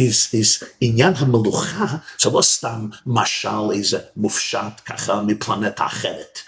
is, 0.00 0.34
is 0.34 0.64
עניין 0.80 1.14
המלוכה 1.16 1.86
זה 2.20 2.30
לא 2.30 2.42
סתם 2.42 2.88
משל 3.06 3.70
איזה 3.72 3.98
מופשט 4.16 4.80
ככה 4.86 5.22
מפלנטה 5.22 5.86
אחרת. 5.86 6.38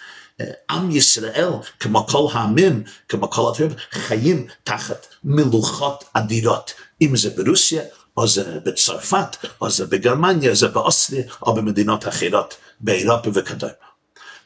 עם 0.70 0.90
ישראל, 0.90 1.50
כמו 1.80 2.06
כל 2.06 2.26
העמים, 2.32 2.82
כמו 3.08 3.30
כל 3.30 3.42
הדברים, 3.48 3.78
חיים 3.90 4.46
תחת 4.64 5.06
מלוכות 5.24 6.04
אדירות, 6.12 6.74
אם 7.02 7.16
זה 7.16 7.30
ברוסיה, 7.30 7.82
או 8.16 8.28
זה 8.28 8.58
בצרפת, 8.64 9.36
או 9.60 9.70
זה 9.70 9.86
בגרמניה, 9.86 10.54
זה 10.54 10.68
באוסטריה, 10.68 11.24
או 11.42 11.54
במדינות 11.54 12.08
אחרות, 12.08 12.54
באירופה 12.80 13.30
וכדומה. 13.34 13.72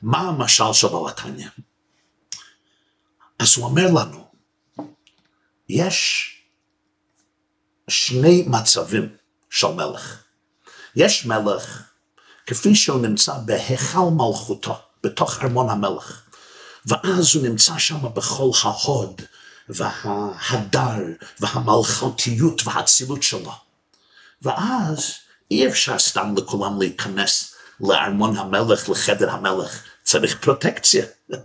מה 0.03 0.19
המשל 0.19 0.73
של 0.73 0.89
בלתניה? 0.89 1.49
אז 3.39 3.57
הוא 3.57 3.65
אומר 3.65 3.87
לנו, 3.93 4.27
יש 5.69 6.31
שני 7.89 8.45
מצבים 8.47 9.09
של 9.51 9.67
מלך. 9.67 10.23
יש 10.97 11.27
מלך 11.27 11.83
כפי 12.47 12.75
שהוא 12.75 13.01
נמצא 13.01 13.33
בהיכל 13.45 14.11
מלכותו, 14.13 14.79
בתוך 15.05 15.43
ארמון 15.43 15.71
המלך, 15.71 16.23
ואז 16.87 17.35
הוא 17.35 17.49
נמצא 17.49 17.79
שם 17.79 18.15
בכל 18.15 18.51
ההוד 18.63 19.23
וההדר 19.69 21.05
והמלכותיות 21.41 22.67
והאצילות 22.67 23.23
שלו. 23.23 23.53
ואז 24.43 25.15
אי 25.51 25.69
אפשר 25.69 25.99
סתם 25.99 26.35
לכולם 26.37 26.81
להיכנס 26.81 27.55
לארמון 27.81 28.37
המלך, 28.37 28.89
לחדר 28.89 29.31
המלך. 29.31 29.83
צריך 30.03 30.39
פרוטקציה, 30.41 31.07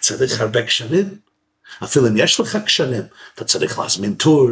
צריך 0.00 0.40
הרבה 0.40 0.62
קשרים. 0.62 1.18
אפילו 1.84 2.08
אם 2.08 2.16
יש 2.16 2.40
לך 2.40 2.58
קשרים, 2.66 3.02
אתה 3.34 3.44
צריך 3.44 3.78
להזמין 3.78 4.14
טור, 4.14 4.48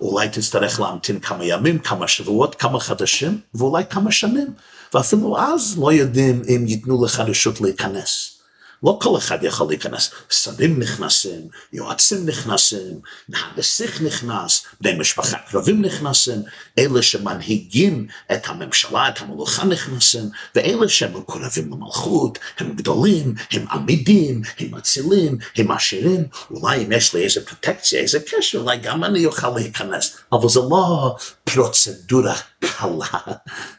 אולי 0.00 0.28
תצטרך 0.28 0.80
להמתין 0.80 1.20
כמה 1.20 1.44
ימים, 1.44 1.78
כמה 1.78 2.08
שבועות, 2.08 2.54
כמה 2.54 2.80
חדשים, 2.80 3.40
ואולי 3.54 3.84
כמה 3.90 4.12
שנים. 4.12 4.46
ואפילו 4.94 5.38
אז 5.38 5.78
לא 5.78 5.92
יודעים 5.92 6.42
אם 6.48 6.64
ייתנו 6.68 7.04
לך 7.04 7.20
רשות 7.20 7.60
להיכנס. 7.60 8.40
לא 8.82 8.98
כל 9.02 9.18
אחד 9.18 9.44
יכול 9.44 9.68
להיכנס. 9.68 10.10
שרים 10.30 10.80
נכנסים, 10.80 11.48
יועצים 11.72 12.26
נכנסים, 12.26 13.00
הנסיך 13.34 14.02
נכנס, 14.02 14.66
בני 14.80 14.98
משפחה 14.98 15.38
קרובים 15.38 15.82
נכנסים, 15.82 16.42
אלה 16.80 17.02
שמנהיגים 17.02 18.06
את 18.32 18.46
הממשלה, 18.46 19.08
את 19.08 19.20
המלוכה 19.20 19.64
נכנסים, 19.64 20.24
ואלה 20.54 20.88
שהם 20.88 21.16
מקורבים 21.16 21.70
למלכות, 21.72 22.38
הם 22.58 22.72
גדולים, 22.76 23.34
הם 23.50 23.66
עמידים, 23.72 24.42
הם 24.58 24.74
אצילים, 24.74 25.38
הם 25.56 25.70
עשירים, 25.70 26.24
אולי 26.50 26.84
אם 26.84 26.92
יש 26.92 27.14
לי 27.14 27.24
איזה 27.24 27.46
פרוטקציה, 27.46 28.00
איזה 28.00 28.18
קשר, 28.20 28.58
אולי 28.58 28.76
גם 28.76 29.04
אני 29.04 29.26
אוכל 29.26 29.50
להיכנס, 29.50 30.16
אבל 30.32 30.48
זה 30.48 30.60
לא 30.70 31.16
פרוצדורה 31.44 32.36
קלה, 32.60 33.20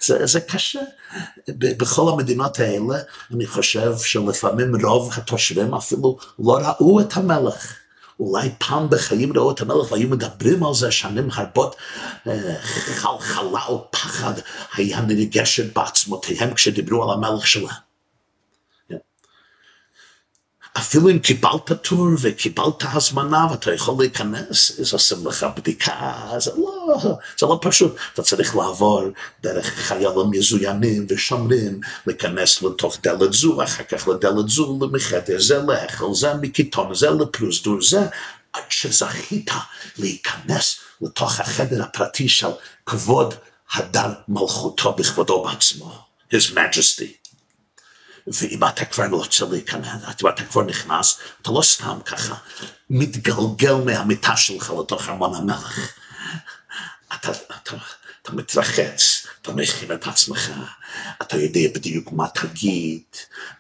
זה, 0.01 0.25
זה 0.25 0.39
קשה. 0.41 0.79
בכל 1.57 2.11
המדינות 2.13 2.59
האלה, 2.59 2.99
אני 3.33 3.47
חושב 3.47 3.93
שלפעמים 3.97 4.85
רוב 4.85 5.11
התושבים 5.15 5.73
אפילו 5.73 6.17
לא 6.39 6.57
ראו 6.57 6.99
את 6.99 7.17
המלך. 7.17 7.80
אולי 8.21 8.49
פעם 8.57 8.89
בחיים 8.89 9.37
ראו 9.37 9.51
את 9.51 9.61
המלך 9.61 9.91
והיו 9.91 10.09
מדברים 10.09 10.63
על 10.63 10.73
זה 10.73 10.91
שנים 10.91 11.29
הרבות, 11.33 11.75
חלחלה 12.61 13.65
או 13.67 13.87
פחד 13.91 14.33
היה 14.75 15.01
נרגשת 15.01 15.75
בעצמותיהם 15.75 16.53
כשדיברו 16.53 17.03
על 17.03 17.17
המלך 17.17 17.47
שלהם. 17.47 17.90
אפילו 20.77 21.09
אם 21.09 21.19
קיבלת 21.19 21.71
טור 21.81 22.07
וקיבלת 22.21 22.83
הזמנה 22.93 23.47
ואתה 23.51 23.73
יכול 23.73 23.95
להיכנס, 23.99 24.79
אז 24.79 24.93
עושים 24.93 25.27
לך 25.27 25.45
בדיקה, 25.57 26.21
זה 26.37 26.51
לא, 26.57 26.97
זה 27.39 27.45
לא 27.45 27.59
פשוט. 27.61 27.95
אתה 28.13 28.23
צריך 28.23 28.55
לעבור 28.55 29.03
דרך 29.41 29.65
חיילים 29.65 30.29
מזוינים 30.31 31.05
ושומרים, 31.09 31.79
להיכנס 32.07 32.61
לתוך 32.61 32.97
דלת 33.03 33.33
זו, 33.33 33.63
אחר 33.63 33.83
כך 33.83 34.07
לדלת 34.07 34.49
זו, 34.49 34.79
למחדר, 34.81 35.39
זה 35.39 35.61
לאכול, 35.67 36.15
זה 36.15 36.33
מקיטון, 36.33 36.95
זה 36.95 37.09
לפרוזדור, 37.09 37.81
זה 37.81 38.01
עד 38.53 38.63
שזכית 38.69 39.51
להיכנס 39.97 40.75
לתוך 41.01 41.39
החדר 41.39 41.83
הפרטי 41.83 42.29
של 42.29 42.51
כבוד 42.85 43.33
הדר 43.73 44.13
מלכותו 44.27 44.93
בכבודו 44.93 45.43
בעצמו, 45.43 45.99
His 46.33 46.53
Majesty. 46.53 47.20
ואם 48.27 48.63
אתה 48.67 48.85
כבר 48.85 49.07
לא 49.07 49.23
אם 50.21 50.27
אתה 50.29 50.43
כבר 50.43 50.63
נכנס, 50.63 51.19
אתה 51.41 51.51
לא 51.51 51.61
סתם 51.61 51.99
ככה 52.05 52.35
מתגלגל 52.89 53.73
מהמיטה 53.73 54.37
שלך 54.37 54.73
לתוך 54.79 55.09
ארמון 55.09 55.35
המלך. 55.35 55.93
אתה, 57.15 57.31
אתה, 57.31 57.75
אתה 58.21 58.31
מתרחץ, 58.31 59.25
אתה 59.41 59.51
מכין 59.51 59.91
את 59.91 60.07
עצמך, 60.07 60.51
אתה 61.21 61.37
יודע 61.37 61.59
בדיוק 61.75 62.11
מה 62.11 62.27
תגיד, 62.27 63.01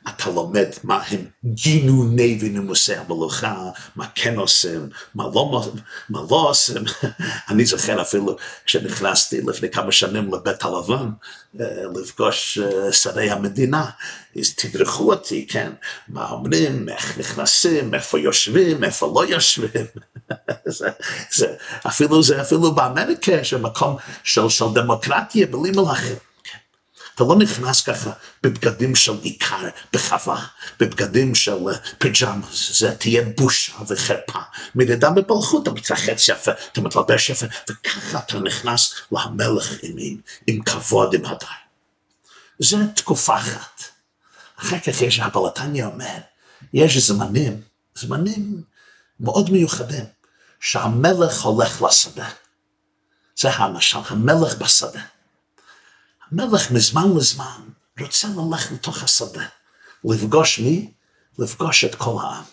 אתה 0.09 0.29
לומד 0.29 0.67
מה 0.83 1.03
הם 1.07 1.25
גינוני 1.45 2.39
ונימוסי 2.41 2.95
המלוכה, 2.95 3.69
מה 3.95 4.07
כן 4.15 4.37
עושים, 4.37 4.89
מה 5.15 5.23
לא, 5.33 5.71
מה 6.09 6.19
לא 6.29 6.49
עושים. 6.49 6.83
אני 7.49 7.65
זוכר 7.65 8.01
אפילו 8.01 8.35
כשנכנסתי 8.65 9.41
לפני 9.41 9.69
כמה 9.69 9.91
שנים 9.91 10.33
לבית 10.33 10.63
הלבן, 10.63 11.09
אה, 11.59 11.65
לפגוש 11.95 12.57
אה, 12.57 12.93
שרי 12.93 13.29
המדינה, 13.29 13.89
אז 14.39 14.55
תדרכו 14.55 15.13
אותי, 15.13 15.47
כן, 15.49 15.71
מה 16.07 16.29
אומרים, 16.29 16.89
איך 16.89 17.17
נכנסים, 17.17 17.93
איפה 17.93 18.19
יושבים, 18.19 18.83
איפה 18.83 19.11
לא 19.15 19.25
יושבים. 19.25 19.85
זה, 20.65 20.89
זה, 21.31 21.55
אפילו 21.87 22.23
זה 22.23 22.41
אפילו 22.41 22.75
באמריקה, 22.75 23.43
שמקום 23.43 23.95
של, 24.23 24.49
של 24.49 24.65
דמוקרטיה 24.73 25.47
בלי 25.47 25.71
מלאכים. 25.71 26.15
אתה 27.15 27.23
לא 27.23 27.35
נכנס 27.35 27.81
ככה 27.81 28.11
בבגדים 28.43 28.95
של 28.95 29.19
עיקר, 29.21 29.69
בחווה, 29.93 30.45
בבגדים 30.79 31.35
של 31.35 31.69
אה, 31.69 31.73
פיג'מאס, 31.97 32.79
זה 32.79 32.95
תהיה 32.95 33.21
בושה 33.37 33.73
וחרפה. 33.87 34.39
מלידה 34.75 35.09
בבלכות 35.09 35.63
אתה 35.63 35.71
מתרחץ 35.71 36.29
יפה, 36.29 36.51
אתה 36.71 36.81
מתלבש 36.81 37.29
יפה, 37.29 37.45
וככה 37.69 38.19
אתה 38.19 38.39
נכנס 38.39 38.93
למלך 39.11 39.71
עם, 39.83 39.95
עם, 40.47 40.61
כבוד, 40.63 41.13
עם 41.13 41.25
הדר. 41.25 41.47
זה 42.59 42.77
תקופה 42.95 43.37
אחת. 43.37 43.81
אחר 44.59 44.79
כך 44.79 45.01
יש, 45.01 45.19
הבלתניה 45.19 45.85
אומר, 45.85 46.17
יש 46.73 46.97
זמנים, 46.97 47.61
זמנים 47.95 48.61
מאוד 49.19 49.49
מיוחדים, 49.49 50.05
שהמלך 50.59 51.41
הולך 51.41 51.81
לשדה. 51.81 52.29
זה 53.39 53.49
המשל, 53.49 53.97
המלך 54.09 54.57
בשדה. 54.57 55.01
המלך 56.31 56.71
מזמן 56.71 57.17
לזמן 57.17 57.61
רוצה 57.99 58.27
ללכת 58.27 58.71
לתוך 58.71 59.03
השדה, 59.03 59.45
לפגוש 60.03 60.59
מי? 60.59 60.91
לפגוש 61.39 61.83
את 61.83 61.95
כל 61.95 62.17
העם. 62.21 62.43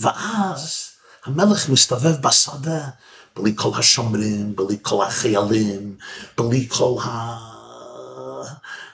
ואז 0.00 0.88
המלך 1.24 1.68
מסתובב 1.68 2.16
בשדה 2.26 2.88
בלי 3.36 3.52
כל 3.56 3.70
השומרים, 3.78 4.56
בלי 4.56 4.78
כל 4.82 5.04
החיילים, 5.04 5.96
בלי 6.38 6.68
כל 6.68 6.96
ה... 7.04 7.38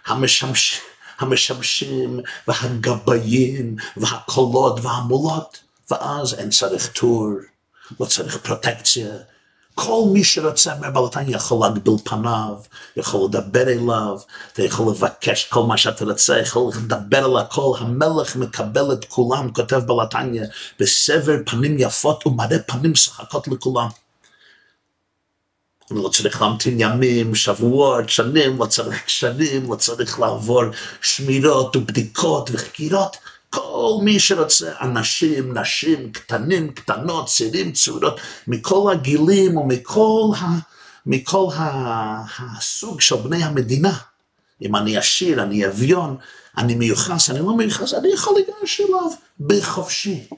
המשמש... 0.06 0.80
המשמשים 1.18 2.20
והגבאים 2.48 3.76
והקולות 3.96 4.80
והמולות, 4.82 5.58
ואז 5.90 6.34
אין 6.34 6.50
צריך 6.50 6.92
טור, 6.92 7.28
לא 8.00 8.06
צריך 8.06 8.36
פרוטקציה, 8.36 9.08
כל 9.80 10.04
מי 10.12 10.24
שרוצה 10.24 10.74
מהבלתן 10.80 11.24
יכול 11.28 11.66
להגביל 11.66 11.94
פניו, 12.04 12.54
יכול 12.96 13.28
לדבר 13.28 13.62
אליו, 13.68 14.18
אתה 14.52 14.62
יכול 14.62 14.92
לבקש 14.92 15.44
כל 15.44 15.62
מה 15.62 15.76
שאתה 15.76 16.04
רוצה, 16.04 16.38
יכול 16.38 16.72
לדבר 16.76 17.24
על 17.24 17.36
הכל, 17.36 17.72
המלך 17.78 18.36
מקבל 18.36 18.92
את 18.92 19.04
כולם, 19.04 19.52
כותב 19.52 19.76
בלתניה, 19.86 20.44
בסבר 20.80 21.36
פנים 21.46 21.76
יפות 21.78 22.26
ומראה 22.26 22.58
פנים 22.58 22.94
שחקות 22.94 23.48
לכולם. 23.48 23.88
לא 25.90 26.08
צריך 26.08 26.42
להמתין 26.42 26.76
ימים, 26.80 27.34
שבועות, 27.34 28.08
שנים, 28.08 28.58
לא 28.58 28.66
צריך 28.66 29.10
שנים, 29.10 29.70
לא 29.70 29.76
צריך 29.76 30.20
לעבור 30.20 30.62
שמירות 31.02 31.76
ובדיקות 31.76 32.50
וחקירות. 32.52 33.16
כל 33.50 33.98
מי 34.02 34.20
שרוצה, 34.20 34.72
אנשים, 34.80 35.58
נשים, 35.58 36.12
קטנים, 36.12 36.72
קטנות, 36.72 37.26
צעירים, 37.26 37.72
צעירות, 37.72 38.20
מכל 38.46 38.92
הגילים 38.92 39.56
ומכל 39.56 40.30
ה, 40.40 40.46
מכל 41.06 41.48
ה, 41.54 42.22
הסוג 42.38 43.00
של 43.00 43.16
בני 43.16 43.44
המדינה. 43.44 43.92
אם 44.62 44.76
אני 44.76 44.96
עשיר, 44.96 45.42
אני 45.42 45.66
אביון, 45.66 46.16
אני 46.58 46.74
מיוחס, 46.74 47.30
אני 47.30 47.38
לא 47.38 47.56
מיוחס, 47.56 47.94
אני 47.94 48.08
יכול 48.08 48.34
לגרש 48.38 48.80
אליו 48.80 49.10
בחופשי. 49.40 50.28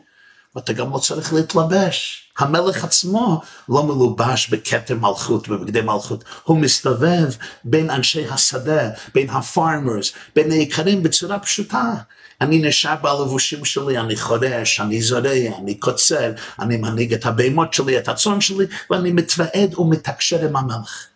ואתה 0.57 0.73
גם 0.73 0.93
לא 0.93 0.99
צריך 0.99 1.33
להתלבש. 1.33 2.27
המלך 2.39 2.85
עצמו 2.85 3.41
לא 3.69 3.83
מלובש 3.83 4.49
בכתר 4.49 4.95
מלכות, 4.95 5.49
בבגדי 5.49 5.81
מלכות. 5.81 6.25
הוא 6.45 6.59
מסתובב 6.59 7.29
בין 7.65 7.91
אנשי 7.91 8.29
השדה, 8.29 8.91
בין 9.15 9.31
הפארמרס, 9.31 10.13
בין 10.37 10.51
האיכרים 10.51 11.03
בצורה 11.03 11.39
פשוטה. 11.39 11.95
אני 12.41 12.59
נשאר 12.59 12.95
בלבושים 13.03 13.65
שלי, 13.65 13.99
אני 13.99 14.17
חורש, 14.17 14.81
אני 14.81 15.03
זורע, 15.03 15.59
אני 15.59 15.75
קוצר, 15.75 16.33
אני 16.59 16.77
מנהיג 16.77 17.15
את 17.15 17.27
הבהמות 17.27 17.75
שלי, 17.75 17.99
את 17.99 18.09
הצאן 18.09 18.41
שלי, 18.41 18.67
ואני 18.91 19.13
מתוועד 19.13 19.79
ומתקשר 19.79 20.45
עם 20.45 20.57
המלך. 20.57 21.07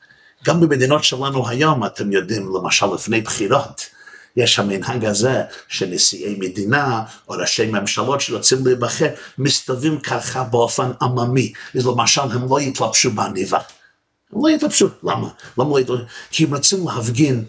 גם 0.44 0.60
במדינות 0.60 1.04
שלנו 1.04 1.48
היום, 1.48 1.86
אתם 1.86 2.12
יודעים, 2.12 2.50
למשל 2.56 2.86
לפני 2.94 3.20
בחירות, 3.20 3.86
יש 4.36 4.58
המנהג 4.58 5.04
הזה 5.04 5.42
שנשיאי 5.68 6.36
מדינה 6.38 7.02
או 7.28 7.34
ראשי 7.34 7.66
ממשלות 7.66 8.20
שרוצים 8.20 8.66
להיבחר 8.66 9.08
מסתובבים 9.38 10.00
ככה 10.00 10.44
באופן 10.44 10.90
עממי. 11.02 11.52
אז 11.74 11.86
למשל 11.86 12.20
הם 12.20 12.46
לא 12.50 12.60
יתלבשו 12.60 13.10
בעניבה. 13.10 13.58
הם 14.32 14.42
לא 14.44 14.48
יתלבשו, 14.48 14.88
למה? 15.02 15.28
למה 15.58 15.70
לא 15.70 15.80
יתלבשו? 15.80 16.04
כי 16.30 16.44
הם 16.44 16.54
רוצים 16.54 16.86
להפגין 16.86 17.44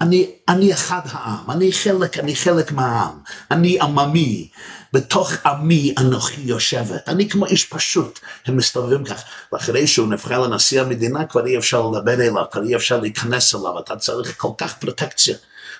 אני, 0.00 0.30
אני 0.48 0.72
אחד 0.72 1.00
העם, 1.04 1.50
אני 1.50 1.72
חלק, 1.72 2.18
אני 2.18 2.36
חלק 2.36 2.72
מהעם, 2.72 3.18
אני 3.50 3.80
עממי, 3.80 4.48
בתוך 4.92 5.32
עמי 5.46 5.94
אנוכי 5.98 6.40
יושבת, 6.40 7.08
אני 7.08 7.28
כמו 7.28 7.46
איש 7.46 7.64
פשוט, 7.64 8.18
הם 8.46 8.56
מסתובבים 8.56 9.04
כך, 9.04 9.22
ואחרי 9.52 9.86
שהוא 9.86 10.08
נבחר 10.08 10.40
לנשיא 10.40 10.80
המדינה 10.80 11.24
כבר 11.24 11.46
אי 11.46 11.58
אפשר 11.58 11.86
לדבר 11.90 12.14
אליו, 12.14 12.44
כבר 12.52 12.62
אי 12.62 12.76
אפשר 12.76 13.00
להיכנס 13.00 13.54
אליו, 13.54 13.78
אתה 13.78 13.96
צריך 13.96 14.34
כל 14.36 14.50
כך 14.58 14.78
פרוטקציה, 14.78 15.36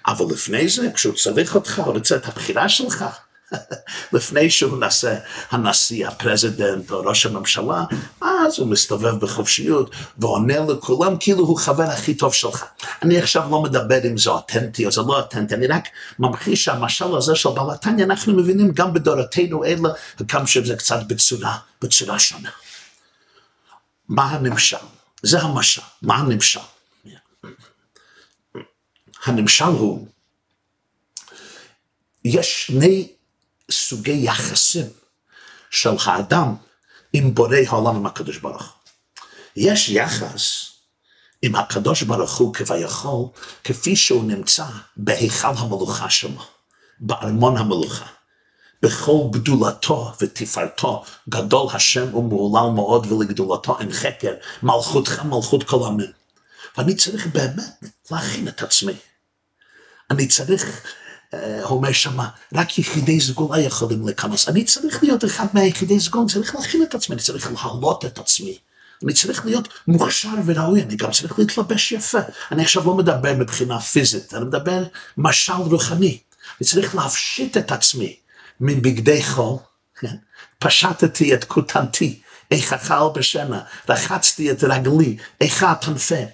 אבל 0.07 0.35
לפני 0.35 0.69
זה, 0.69 0.89
כשהוא 0.95 1.15
צריך 1.15 1.55
אותך, 1.55 1.79
הוא 1.85 1.95
רוצה 1.95 2.17
את 2.17 2.29
הבחירה 2.29 2.69
שלך, 2.69 3.05
לפני 4.13 4.51
שהוא 4.51 4.79
נעשה 4.79 5.19
הנשיא, 5.51 6.09
ה 6.09 6.17
president 6.17 6.91
או 6.91 7.01
ראש 7.01 7.27
הממשלה, 7.27 7.85
אז 8.21 8.59
הוא 8.59 8.69
מסתובב 8.69 9.15
בחופשיות 9.21 9.91
ועונה 10.19 10.61
לכולם 10.61 11.17
כאילו 11.21 11.45
הוא 11.45 11.59
חבר 11.59 11.83
הכי 11.83 12.15
טוב 12.15 12.35
שלך. 12.35 12.65
אני 13.03 13.19
עכשיו 13.19 13.51
לא 13.51 13.63
מדבר 13.63 13.99
אם 14.05 14.19
זה 14.19 14.31
אותנטי 14.31 14.87
או 14.87 14.93
זה 14.93 15.01
לא 15.01 15.19
אותנטי, 15.19 15.55
אני 15.55 15.67
רק 15.67 15.89
ממחיש 16.19 16.65
שהמשל 16.65 17.17
הזה 17.17 17.35
של 17.35 17.49
בלתניה 17.49 18.05
אנחנו 18.05 18.33
מבינים 18.33 18.73
גם 18.73 18.93
בדורתנו 18.93 19.65
אלה, 19.65 19.89
וכמה 20.21 20.47
שזה 20.47 20.77
קצת 20.77 20.99
בצורה, 21.07 21.59
בצורה 21.83 22.19
שונה. 22.19 22.51
מה 24.09 24.25
הנמשל? 24.31 24.77
זה 25.23 25.41
המשל. 25.41 25.83
מה 26.03 26.17
הנמשל? 26.17 26.61
הנמשל 29.25 29.65
הוא, 29.65 30.07
יש 32.25 32.67
שני 32.67 33.09
סוגי 33.71 34.21
יחסים 34.25 34.87
של 35.71 35.91
האדם 36.05 36.55
עם 37.13 37.35
בורא 37.35 37.57
העולם, 37.67 37.97
עם 37.97 38.07
הקדוש 38.07 38.39
ברוך. 38.39 38.73
יש 39.57 39.89
יחס 39.89 40.67
עם 41.43 41.55
הקדוש 41.55 42.03
ברוך 42.03 42.37
הוא 42.37 42.55
כביכול, 42.55 43.27
כפי 43.65 43.97
שהוא 43.97 44.25
נמצא 44.25 44.65
בהיכל 44.97 45.53
המלוכה 45.57 46.11
שלו, 46.11 46.43
בארמון 47.01 47.57
המלוכה. 47.57 48.07
בכל 48.83 49.19
גדולתו 49.31 50.13
ותפארתו, 50.21 51.05
גדול 51.29 51.69
השם 51.73 52.15
ומהולל 52.15 52.71
מאוד 52.75 53.13
ולגדולתו 53.13 53.81
אין 53.81 53.93
חקר, 53.93 54.35
מלכותך 54.63 55.23
מלכות 55.25 55.63
כל 55.63 55.87
עמים. 55.87 56.13
ואני 56.79 56.95
צריך 56.95 57.27
באמת 57.27 57.85
להכין 58.11 58.49
את 58.49 58.63
עצמי. 58.63 58.93
אני 60.11 60.29
צריך 60.29 60.83
אה, 61.35 61.65
אומר 61.65 61.93
שמה, 61.93 62.29
רק 62.55 62.79
יחידי 62.79 63.21
סגולה 63.21 63.61
יכולים 63.61 64.07
להיכנס. 64.07 64.49
אני 64.49 64.65
צריך 64.65 65.03
להיות 65.03 65.25
אחד 65.25 65.47
מהיחידי 65.53 66.01
סגולה, 66.01 66.25
אני 66.25 66.33
צריך 66.33 66.55
להכין 66.55 66.83
את 66.83 66.95
עצמי, 66.95 67.15
אני 67.15 67.23
צריך 67.23 67.53
להעלות 67.53 68.05
את 68.05 68.19
עצמי. 68.19 68.59
אני 69.05 69.13
צריך 69.13 69.47
להיות 69.47 69.69
מוכשר 69.89 70.29
וראוי, 70.47 70.83
אני 70.83 70.97
גם 70.97 71.11
צריך 71.11 71.39
להתלבש 71.39 71.93
יפה. 71.93 72.19
אני 72.53 72.63
עכשיו 72.63 72.87
לא 72.87 72.95
מדבר 72.95 73.35
מבחינה 73.35 73.81
פיזית, 73.81 74.35
אני 74.35 74.45
מדבר 74.45 74.85
משל 75.17 75.53
רוחני. 75.53 76.19
אני 76.61 76.69
צריך 76.69 76.95
להפשיט 76.95 77.57
את 77.57 77.73
עצמי, 77.73 78.17
מבגדי 78.61 79.23
חול, 79.23 79.57
כן? 80.01 80.17
פשטתי 80.59 81.35
את 81.35 81.45
כותנתי, 81.45 82.21
איך 82.51 82.73
אכל 82.73 83.09
בשנה, 83.15 83.61
רחצתי 83.89 84.51
את 84.51 84.65
רגלי, 84.65 85.17
איך 85.41 85.63
התנפה. 85.63 86.25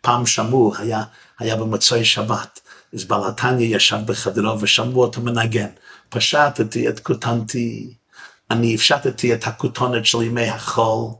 פעם 0.00 0.26
שמעו, 0.26 0.74
היה, 0.78 1.02
היה 1.38 1.56
במוצאי 1.56 2.04
שבת, 2.04 2.60
אז 2.94 3.04
בעלתניה 3.04 3.76
ישב 3.76 3.98
בחדרו 4.06 4.60
ושמעו 4.60 5.02
אותו 5.02 5.20
מנגן. 5.20 5.68
פשטתי 6.08 6.88
את 6.88 7.00
כותנתי, 7.00 7.94
אני 8.50 8.74
הפשטתי 8.74 9.34
את 9.34 9.46
הכותונת 9.46 10.06
של 10.06 10.22
ימי 10.22 10.48
החול, 10.48 11.10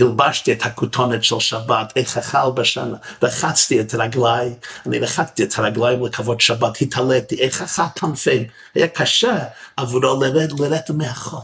הלבשתי 0.00 0.52
את 0.52 0.66
הכותונת 0.66 1.24
של 1.24 1.40
שבת, 1.40 1.92
איך 1.96 2.18
אכל 2.18 2.50
בשנה, 2.54 2.96
רחצתי 3.22 3.80
את 3.80 3.94
רגליי, 3.94 4.54
אני 4.86 4.98
רחצתי 4.98 5.44
את 5.44 5.58
הרגליים 5.58 6.06
לכבוד 6.06 6.40
שבת, 6.40 6.82
התעליתי, 6.82 7.40
איך 7.40 7.62
אכל 7.62 7.82
תנפים, 7.94 8.44
היה 8.74 8.88
קשה 8.88 9.38
עבורו 9.76 10.20
לרד, 10.24 10.60
לרד 10.60 10.80
מהחול. 10.94 11.40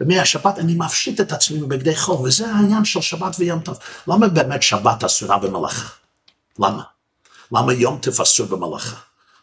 ומהשבת 0.00 0.58
אני 0.58 0.74
מפשיט 0.74 1.20
את 1.20 1.32
עצמי 1.32 1.58
בבגדי 1.58 1.96
חול, 1.96 2.26
וזה 2.26 2.46
העניין 2.50 2.84
של 2.84 3.00
שבת 3.00 3.36
ויום 3.38 3.60
טוב. 3.60 3.78
למה 4.08 4.28
באמת 4.28 4.62
שבת 4.62 5.04
אסורה 5.04 5.38
במלאכה? 5.38 5.88
למה? 6.58 6.82
למה 7.52 7.72
יום 7.72 7.98
אסור 8.22 8.46
במלאכה? 8.46 8.96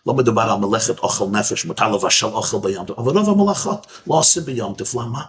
לא 0.06 0.14
מדובר 0.14 0.42
על 0.42 0.58
מלאכת 0.58 1.00
אוכל 1.00 1.26
נפש, 1.32 1.66
מותר 1.66 1.92
לבשל 1.92 2.26
אוכל 2.26 2.58
ביום 2.58 2.86
טוב, 2.86 3.00
אבל 3.00 3.18
רוב 3.18 3.30
המלאכות 3.30 3.88
לא 4.08 4.16
עושים 4.16 4.44
ביום 4.44 4.74
טוב, 4.74 4.88
למה? 5.02 5.22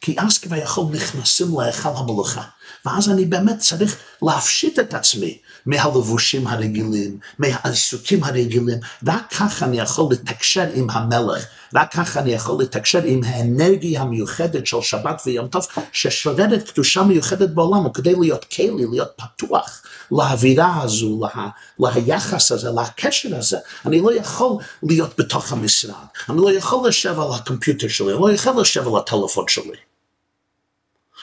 כי 0.00 0.16
אז 0.18 0.38
כביכול 0.38 0.84
נכנסים 0.90 1.60
להיכל 1.60 1.88
המלוכה. 1.96 2.42
ואז 2.86 3.10
אני 3.10 3.24
באמת 3.24 3.58
צריך 3.58 3.96
להפשיט 4.22 4.78
את 4.78 4.94
עצמי 4.94 5.38
מהלבושים 5.66 6.46
הרגילים, 6.46 7.18
מהעיסוקים 7.38 8.24
הרגילים. 8.24 8.78
רק 9.06 9.30
ככה 9.30 9.66
אני 9.66 9.80
יכול 9.80 10.12
לתקשר 10.12 10.66
עם 10.74 10.90
המלך, 10.90 11.46
רק 11.74 11.92
ככה 11.92 12.20
אני 12.20 12.30
יכול 12.30 12.62
לתקשר 12.62 13.02
עם 13.04 13.20
האנרגיה 13.24 14.00
המיוחדת 14.00 14.66
של 14.66 14.80
שבת 14.80 15.22
ויום 15.26 15.48
טוב, 15.48 15.66
ששורדת 15.92 16.70
קדושה 16.70 17.02
מיוחדת 17.02 17.50
בעולם, 17.50 17.86
וכדי 17.86 18.14
להיות 18.14 18.44
כלי, 18.44 18.86
להיות 18.90 19.10
פתוח 19.16 19.82
לאווירה 20.12 20.82
הזו, 20.82 21.20
לה, 21.20 21.48
ליחס 21.94 22.52
הזה, 22.52 22.70
לקשר 22.70 23.36
הזה. 23.36 23.58
אני 23.86 24.00
לא 24.00 24.14
יכול 24.14 24.56
להיות 24.82 25.18
בתוך 25.18 25.52
המשרד, 25.52 25.94
אני 26.28 26.36
לא 26.36 26.52
יכול 26.52 26.88
לשב 26.88 27.20
על 27.20 27.28
הקומפיוטר 27.34 27.88
שלי, 27.88 28.12
אני 28.12 28.20
לא 28.20 28.32
יכול 28.32 28.60
לשב 28.60 28.88
על 28.88 28.96
הטלפון 28.96 29.44
שלי. 29.48 29.91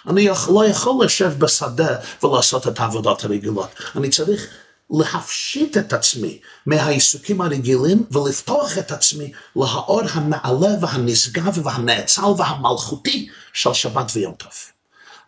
אני 0.10 0.28
לא 0.54 0.66
יכול 0.66 1.06
לשב 1.06 1.40
בשדה 1.40 1.96
ולעשות 2.24 2.68
את 2.68 2.80
העבודות 2.80 3.24
הרגילות. 3.24 3.70
אני 3.96 4.10
צריך 4.10 4.48
להפשיט 4.92 5.78
את 5.78 5.94
עצמי 5.94 6.40
מהעיסוקים 6.66 7.42
הרגילים 7.42 8.04
ולפתוח 8.12 8.78
את 8.78 8.92
עצמי 8.92 9.32
לאור 9.56 10.02
הנעלה 10.14 10.70
והנשגב 10.82 11.66
והנאצל 11.66 12.26
והמלכותי 12.38 13.30
של 13.54 13.74
שבת 13.74 14.12
ויום 14.16 14.34
טוב. 14.34 14.52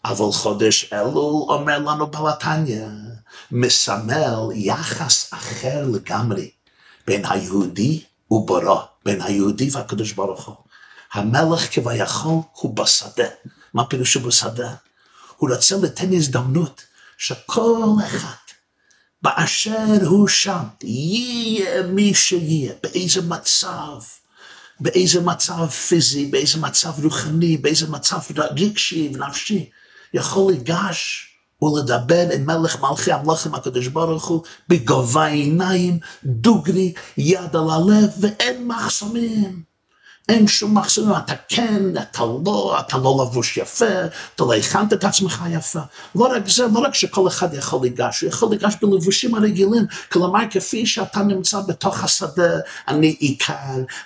אבל 0.05 0.31
חודש 0.31 0.93
אלול 0.93 1.43
אומר 1.47 1.79
לנו 1.79 2.07
בלתניה, 2.07 2.89
מסמל 3.51 4.49
יחס 4.53 5.33
אחר 5.33 5.85
לגמרי 5.93 6.51
בין 7.07 7.25
היהודי 7.25 8.03
ובורו, 8.31 8.81
בין 9.05 9.21
היהודי 9.21 9.69
והקדוש 9.71 10.11
ברוך 10.11 10.45
הוא. 10.45 10.55
המלך 11.13 11.75
כביכול 11.75 12.39
הוא 12.51 12.75
בשדה. 12.75 13.27
מה 13.73 13.85
פירושו 13.85 14.19
בשדה? 14.19 14.73
הוא 15.37 15.49
רוצה 15.49 15.75
לתת 15.83 16.07
הזדמנות 16.11 16.81
שכל 17.17 17.95
אחד 18.05 18.41
באשר 19.21 20.05
הוא 20.05 20.27
שם, 20.27 20.63
יהיה 20.83 21.83
מי 21.83 22.13
שיהיה, 22.13 22.73
באיזה 22.83 23.21
מצב, 23.21 23.99
באיזה 24.79 25.21
מצב 25.21 25.67
פיזי, 25.67 26.25
באיזה 26.25 26.59
מצב 26.59 27.03
רוחני, 27.03 27.57
באיזה 27.57 27.87
מצב 27.87 28.19
רגשי 28.37 29.11
ונפשי, 29.13 29.69
יכול 30.13 30.53
לגש 30.53 31.27
ולדבר 31.61 32.27
עם 32.33 32.45
מלך 32.45 32.81
מלכי 32.81 33.11
המלכים 33.11 33.55
הקדוש 33.55 33.87
ברוך 33.87 34.25
הוא 34.25 34.43
בגובה 34.69 35.25
עיניים, 35.25 35.99
דוגרי, 36.23 36.93
יד 37.17 37.55
על 37.55 37.69
הלב 37.69 38.09
ואין 38.19 38.67
מחסומים. 38.67 39.70
אין 40.29 40.47
שום 40.47 40.77
מחסום, 40.77 41.13
אתה 41.17 41.33
כן, 41.49 41.83
אתה 42.01 42.23
לא, 42.45 42.77
אתה 42.79 42.97
לא 42.97 43.25
לבוש 43.25 43.57
יפה, 43.57 43.85
אתה 44.35 44.43
לא 44.43 44.53
הכנת 44.53 44.93
את 44.93 45.03
עצמך 45.03 45.43
יפה. 45.49 45.79
לא 46.15 46.25
רק 46.25 46.47
זה, 46.47 46.65
לא 46.73 46.79
רק 46.79 46.95
שכל 46.95 47.27
אחד 47.27 47.53
יכול 47.53 47.85
לגש, 47.85 48.21
הוא 48.21 48.29
יכול 48.29 48.53
לגש 48.53 48.73
בלבושים 48.81 49.35
הרגילים. 49.35 49.85
כלומר, 50.11 50.39
כפי 50.51 50.85
שאתה 50.85 51.19
נמצא 51.19 51.59
בתוך 51.67 52.03
השדה, 52.03 52.51
אני 52.87 53.15
עיקר, 53.19 53.53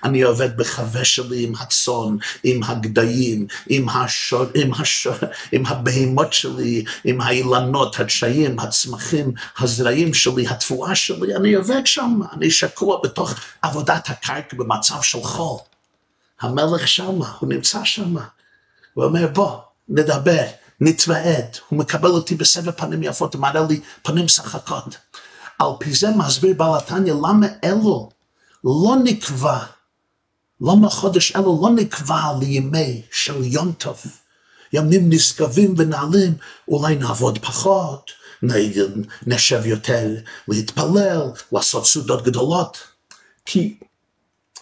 אני 0.03 0.21
עובד 0.21 0.57
בחווה 0.57 1.05
שלי 1.05 1.43
עם 1.43 1.53
הצאן, 1.59 2.15
עם 2.43 2.63
הגדיים, 2.63 3.47
עם, 3.67 3.89
השור, 3.89 4.45
עם, 4.55 4.73
השור, 4.73 5.15
עם 5.51 5.65
הבהמות 5.65 6.33
שלי, 6.33 6.83
עם 7.03 7.21
האילנות, 7.21 7.99
הדשאים, 7.99 8.59
הצמחים, 8.59 9.33
הזרעים 9.59 10.13
שלי, 10.13 10.47
התבואה 10.47 10.95
שלי, 10.95 11.35
אני 11.35 11.53
עובד 11.53 11.87
שם, 11.87 12.19
אני 12.33 12.51
שקוע 12.51 12.99
בתוך 13.03 13.33
עבודת 13.61 14.09
הקרקע 14.09 14.57
במצב 14.57 15.01
של 15.01 15.23
חול. 15.23 15.74
המלך 16.41 16.87
שמה, 16.87 17.33
הוא 17.39 17.49
נמצא 17.49 17.83
שמה. 17.83 18.25
הוא 18.93 19.05
אומר, 19.05 19.27
בוא, 19.27 19.59
נדבר, 19.89 20.45
נתוועד. 20.81 21.57
הוא 21.69 21.79
מקבל 21.79 22.09
אותי 22.09 22.35
בסבב 22.35 22.71
פנים 22.71 23.03
יפות, 23.03 23.35
מראה 23.35 23.65
לי 23.69 23.79
פנים 24.03 24.27
שחקות. 24.27 24.97
על 25.59 25.69
פי 25.79 25.93
זה 25.93 26.09
מסביר 26.09 26.53
בעל 26.57 26.77
התניא 26.77 27.13
למה 27.13 27.47
אלו 27.63 28.09
לא 28.63 28.95
נקבע, 29.03 29.59
למה 30.61 30.89
חודש 30.89 31.35
אלו 31.35 31.59
לא 31.61 31.69
נקבע 31.69 32.21
לימי 32.39 33.01
של 33.11 33.43
יום 33.43 33.71
טוב. 33.71 34.01
ימים 34.73 35.09
נשגבים 35.09 35.73
ונעלים, 35.77 36.33
אולי 36.67 36.95
נעבוד 36.95 37.37
פחות, 37.37 38.11
נשב 39.27 39.65
יותר 39.65 40.07
להתפלל, 40.47 41.21
לעשות 41.51 41.85
סעודות 41.85 42.23
גדולות. 42.23 42.77
כי 43.45 43.77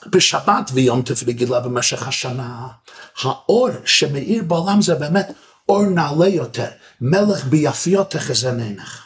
בשבת 0.10 0.72
ויום 0.74 1.02
טוב 1.02 1.18
רגילה 1.28 1.60
במשך 1.60 2.08
השנה. 2.08 2.68
האור 3.22 3.70
שמאיר 3.86 4.44
בעולם 4.44 4.82
זה 4.82 4.96
באמת 4.96 5.32
אור 5.70 5.86
נעלה 5.86 6.28
יותר, 6.28 6.68
מלך 7.02 7.46
ביפיות 7.46 8.12
תחזן 8.12 8.60
עינך. 8.60 9.04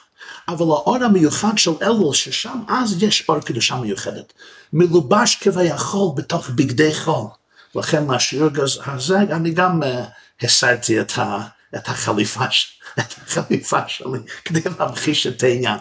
אבל 0.48 0.66
האור 0.66 0.98
המיוחד 1.04 1.58
של 1.58 1.72
אלול, 1.82 2.14
ששם 2.14 2.64
אז 2.68 3.04
יש 3.04 3.30
אור 3.30 3.40
קדושה 3.40 3.76
מיוחדת, 3.76 4.34
מלובש 4.74 5.36
כביכול 5.36 6.12
בתוך 6.16 6.50
בגדי 6.50 6.94
חול. 6.96 7.28
לכן 7.76 8.06
מהשיעור 8.06 8.50
הזה 8.86 9.18
אני 9.18 9.52
גם 9.52 9.84
uh, 9.84 9.86
הסרתי 10.42 11.02
את, 11.02 11.18
ה, 11.18 11.40
את, 11.76 11.88
החליפה, 11.88 12.46
את 13.00 13.14
החליפה 13.28 13.80
שלי 13.88 14.20
כדי 14.46 14.62
להמחיש 14.80 15.28
את 15.28 15.44
העניין. 15.44 15.78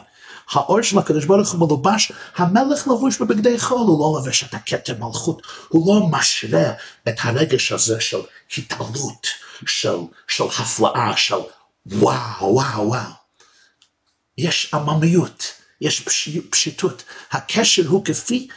האור 0.51 0.83
של 0.83 0.99
הקדוש 0.99 1.25
ברוך 1.25 1.53
הוא 1.53 1.67
מלובש, 1.67 2.13
המלך 2.37 2.89
לבוש 2.89 3.19
בבגדי 3.23 3.59
חול, 3.59 3.79
הוא 3.79 4.01
לא 4.01 4.19
לובש 4.19 4.45
את 4.45 4.55
הכתר 4.55 4.95
מלכות, 4.99 5.43
הוא 5.69 5.95
לא 5.95 6.07
משרה 6.07 6.73
את 7.09 7.15
הרגש 7.21 7.73
הזה 7.73 8.01
של 8.01 8.21
התעלות, 8.59 9.27
של, 9.67 9.99
של 10.29 10.45
הפלאה, 10.59 11.17
של 11.17 11.35
וואו, 11.87 12.55
וואו, 12.55 12.89
וואו. 12.89 13.11
יש 14.39 14.75
עממיות, 14.75 15.53
יש 15.81 16.05
פשיטות. 16.51 17.03
הקשר 17.31 17.83
הוא 17.89 18.05
כפי, 18.05 18.49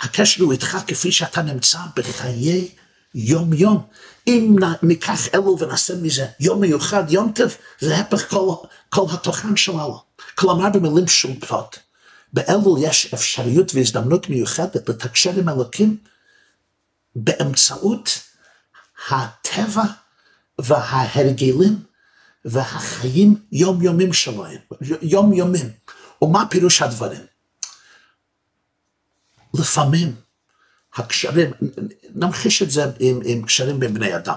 הקשר 0.00 0.44
הוא 0.44 0.52
איתך 0.52 0.78
כפי 0.86 1.12
שאתה 1.12 1.42
נמצא 1.42 1.78
בחיי 1.96 2.68
יום 3.14 3.52
יום. 3.52 3.82
אם 4.26 4.56
ניקח 4.82 5.34
אלו 5.34 5.58
ונעשה 5.58 5.94
מזה 5.94 6.26
יום 6.40 6.60
מיוחד, 6.60 7.04
יום 7.10 7.32
טוב, 7.32 7.56
זה 7.80 7.98
הפך 7.98 8.30
כל, 8.30 8.54
כל 8.88 9.04
התוכן 9.12 9.56
שלנו. 9.56 10.09
כלומר 10.40 10.68
במילים 10.70 11.06
פשוטות, 11.06 11.78
באלול 12.32 12.78
יש 12.82 13.14
אפשריות 13.14 13.74
והזדמנות 13.74 14.28
מיוחדת 14.28 14.88
לתקשר 14.88 15.30
עם 15.30 15.48
אלוקים 15.48 15.96
באמצעות 17.16 18.22
הטבע 19.10 19.82
וההרגלים 20.58 21.82
והחיים 22.44 23.42
יומיומים 23.52 24.12
שלהם, 24.12 24.58
יומיומים. 25.02 25.70
ומה 26.22 26.44
פירוש 26.50 26.82
הדברים? 26.82 27.20
לפעמים 29.54 30.14
הקשרים, 30.94 31.50
נמחיש 32.14 32.62
את 32.62 32.70
זה 32.70 32.84
עם, 32.98 33.20
עם 33.24 33.42
קשרים 33.42 33.80
בין 33.80 33.94
בני 33.94 34.16
אדם. 34.16 34.36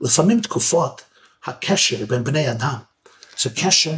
לפעמים 0.00 0.40
תקופות 0.40 1.02
הקשר 1.44 2.06
בין 2.06 2.24
בני 2.24 2.50
אדם 2.50 2.78
זה 3.42 3.50
קשר 3.50 3.94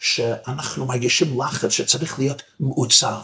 שאנחנו 0.00 0.86
מרגישים 0.86 1.40
לחץ 1.40 1.70
שצריך 1.70 2.18
להיות 2.18 2.42
מעוצב, 2.60 3.20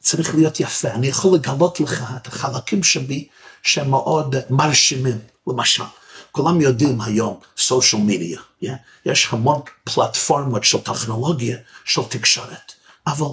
צריך 0.00 0.34
להיות 0.34 0.60
יפה. 0.60 0.88
אני 0.88 1.06
יכול 1.06 1.34
לגלות 1.34 1.80
לך 1.80 2.04
את 2.16 2.26
החלקים 2.26 2.82
שבי 2.82 3.28
שהם 3.62 3.90
מאוד 3.90 4.36
מרשימים. 4.50 5.18
למשל, 5.46 5.84
כולם 6.32 6.60
יודעים 6.60 7.00
היום 7.00 7.40
סושיאל 7.58 8.02
מדיה, 8.02 8.40
yeah? 8.64 8.68
יש 9.06 9.28
המון 9.30 9.60
פלטפורמות 9.84 10.64
של 10.64 10.78
טכנולוגיה, 10.78 11.58
של 11.84 12.02
תקשורת, 12.08 12.72
אבל 13.06 13.26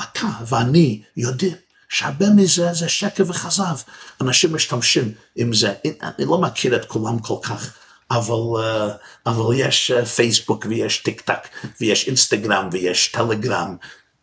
אתה 0.00 0.26
ואני 0.46 1.02
יודעים 1.16 1.56
שהרבה 1.88 2.30
מזה 2.30 2.72
זה 2.72 2.88
שקר 2.88 3.24
וכזב. 3.28 3.76
אנשים 4.20 4.54
משתמשים 4.54 5.12
עם 5.36 5.54
זה, 5.54 5.74
אני 6.02 6.26
לא 6.26 6.38
מכיר 6.38 6.76
את 6.76 6.84
כולם 6.84 7.18
כל 7.18 7.36
כך, 7.42 7.74
אבל, 8.16 8.62
uh, 8.64 8.92
אבל 9.26 9.54
יש 9.56 9.92
פייסבוק 10.16 10.66
ויש 10.68 10.98
טיק 10.98 11.20
טק 11.20 11.48
ויש 11.80 12.08
אינסטגרם 12.08 12.68
ויש 12.72 13.08
טלגרם 13.08 13.76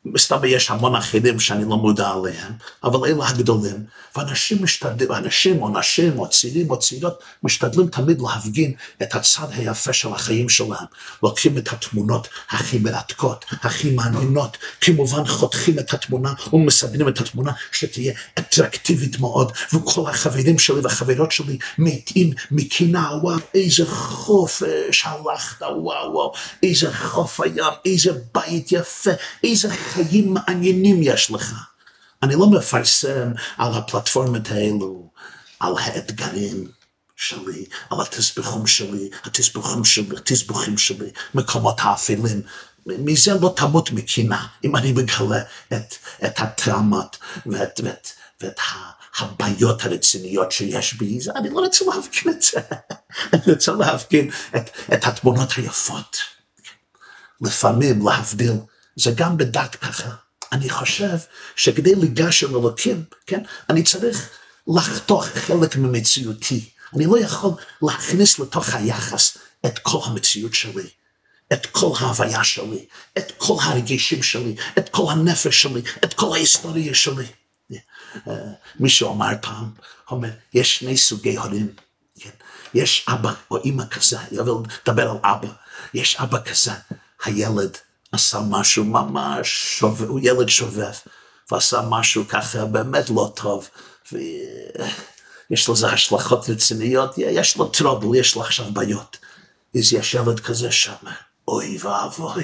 מסתבר 0.05 0.45
יש 0.45 0.71
המון 0.71 0.95
אחרים 0.95 1.39
שאני 1.39 1.63
לא 1.63 1.77
מודע 1.77 2.09
עליהם, 2.09 2.53
אבל 2.83 3.09
אלה 3.09 3.27
הגדולים, 3.27 3.83
ואנשים 4.15 4.63
משתדלים, 4.63 5.12
אנשים 5.12 5.62
או 5.62 5.79
נשים 5.79 6.19
או 6.19 6.29
צעירים 6.29 6.69
או 6.69 6.79
צעירות 6.79 7.23
משתדלים 7.43 7.88
תמיד 7.88 8.21
להפגין 8.21 8.73
את 9.01 9.15
הצד 9.15 9.47
היפה 9.51 9.93
של 9.93 10.13
החיים 10.13 10.49
שלהם. 10.49 10.85
לוקחים 11.23 11.57
את 11.57 11.73
התמונות 11.73 12.27
הכי 12.49 12.77
מרתקות, 12.77 13.45
הכי 13.51 13.91
מעניינות, 13.91 14.57
כמובן 14.81 15.27
חותכים 15.27 15.79
את 15.79 15.93
התמונה 15.93 16.33
ומסדרים 16.53 17.07
את 17.07 17.19
התמונה 17.19 17.51
שתהיה 17.71 18.13
אטרקטיבית 18.39 19.19
מאוד, 19.19 19.51
וכל 19.73 20.09
החברים 20.09 20.59
שלי 20.59 20.79
והחברות 20.79 21.31
שלי 21.31 21.57
מתים 21.77 22.31
מקינה, 22.51 23.09
וואו, 23.21 23.38
איזה 23.53 23.85
חופש 23.85 25.05
הלכת, 25.05 25.62
וואו, 25.62 26.13
וואו, 26.13 26.33
איזה 26.63 26.93
חוף 26.93 27.41
הים, 27.41 27.73
איזה 27.85 28.12
בית 28.33 28.71
יפה, 28.71 29.12
איזה 29.43 29.69
חיים 29.89 30.34
מעניינים 30.34 30.99
יש 31.02 31.32
לך. 31.32 31.54
אני 32.23 32.36
לא 32.36 32.49
מפרסם 32.49 33.32
על 33.58 33.73
הפלטפורמות 33.73 34.52
האלו, 34.52 35.10
על 35.60 35.73
האתגרים 35.78 36.67
שלי, 37.15 37.65
על 37.89 38.02
התסבוכים 38.02 38.67
שלי, 38.67 39.10
התסבוכים 39.23 39.86
שלי, 39.86 40.17
התסבוכים 40.17 40.78
שלי, 40.78 41.10
מקומות 41.34 41.75
האפלים. 41.80 42.41
מזה 42.86 43.34
לא 43.41 43.54
תמות 43.56 43.91
מקינה, 43.91 44.47
אם 44.63 44.75
אני 44.75 44.91
מגלה 44.91 45.41
את, 45.73 45.95
את 46.25 46.39
הטראומות 46.39 47.17
ואת, 47.45 47.80
ואת, 47.84 48.08
ואת 48.41 48.60
הבעיות 49.19 49.86
הרציניות 49.86 50.52
שיש 50.52 50.93
בי, 50.93 51.19
אני 51.36 51.49
לא 51.49 51.60
רוצה 51.60 51.86
להפגין 51.86 52.34
את 52.34 52.41
זה, 52.41 52.60
אני 53.34 53.54
רוצה 53.54 53.71
להפגין 53.71 54.32
את, 54.56 54.69
את 54.93 55.06
התמונות 55.06 55.52
היפות. 55.58 56.17
לפעמים 57.41 58.08
להבדיל 58.08 58.54
זה 58.95 59.12
גם 59.15 59.38
בדת 59.38 59.75
ככה. 59.75 60.10
אני 60.52 60.69
חושב 60.69 61.17
שכדי 61.56 61.95
לגש 61.95 62.43
אל 62.43 62.49
אלוקים, 62.49 63.04
כן, 63.28 63.41
אני 63.69 63.84
צריך 63.84 64.30
לחתוך 64.67 65.25
חלק 65.25 65.75
ממציאותי. 65.75 66.69
אני 66.95 67.06
לא 67.06 67.19
יכול 67.19 67.52
להכניס 67.82 68.39
לתוך 68.39 68.69
היחס 68.73 69.38
את 69.65 69.80
כל 69.80 69.99
המציאות 70.06 70.54
שלי, 70.54 70.89
את 71.54 71.65
כל 71.65 71.91
ההוויה 71.99 72.43
שלי, 72.43 72.86
את 73.17 73.32
כל 73.38 73.56
הרגישים 73.62 74.23
שלי, 74.23 74.56
את 74.78 74.89
כל 74.89 75.06
הנפש 75.12 75.62
שלי, 75.62 75.82
את 76.04 76.13
כל 76.13 76.36
ההיסטוריה 76.36 76.95
שלי. 76.95 77.25
אה, 78.28 78.34
מישהו 78.80 79.13
אמר 79.13 79.28
פעם, 79.41 79.71
אומר, 80.12 80.30
יש 80.54 80.78
שני 80.80 80.97
סוגי 80.97 81.38
הורים, 81.38 81.73
כן? 82.19 82.30
יש 82.73 83.06
אבא 83.10 83.34
או 83.52 83.58
אימא 83.58 83.84
כזה, 83.86 84.19
אני 84.21 84.38
אוהב 84.39 84.65
לדבר 84.88 85.10
על 85.10 85.17
אבא, 85.23 85.47
יש 85.93 86.15
אבא 86.15 86.38
כזה, 86.45 86.71
הילד 87.23 87.78
עשה 88.12 88.39
משהו 88.50 88.84
ממש 88.86 89.76
שובב, 89.80 90.10
הוא 90.10 90.19
ילד 90.24 90.50
שובב, 90.50 90.91
ועשה 91.52 91.82
משהו 91.89 92.28
ככה 92.28 92.65
באמת 92.65 93.10
לא 93.10 93.32
טוב, 93.36 93.69
ויש 94.12 95.69
לזה 95.69 95.88
השלכות 95.88 96.50
רציניות, 96.50 97.17
יש 97.17 97.58
לו 97.58 97.67
טרובל, 97.67 98.19
יש 98.19 98.36
לו 98.36 98.41
עכשיו 98.41 98.65
בעיות. 98.74 99.17
אז 99.76 99.93
יש 99.93 100.13
ילד 100.13 100.39
כזה 100.39 100.72
שם, 100.72 100.93
אוי 101.48 101.78
ואבוי. 101.82 102.43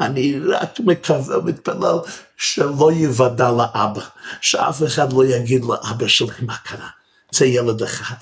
אני 0.00 0.38
רק 0.38 0.80
מקווה 0.80 1.38
ומתפלל 1.38 1.98
שלא 2.36 2.92
יוודע 2.92 3.50
לאבא, 3.50 4.02
שאף 4.40 4.82
אחד 4.86 5.12
לא 5.12 5.24
יגיד 5.24 5.64
לאבא 5.64 6.08
שלי 6.08 6.28
מה 6.40 6.56
קרה. 6.56 6.88
זה 7.30 7.46
ילד 7.46 7.82
אחד. 7.82 8.14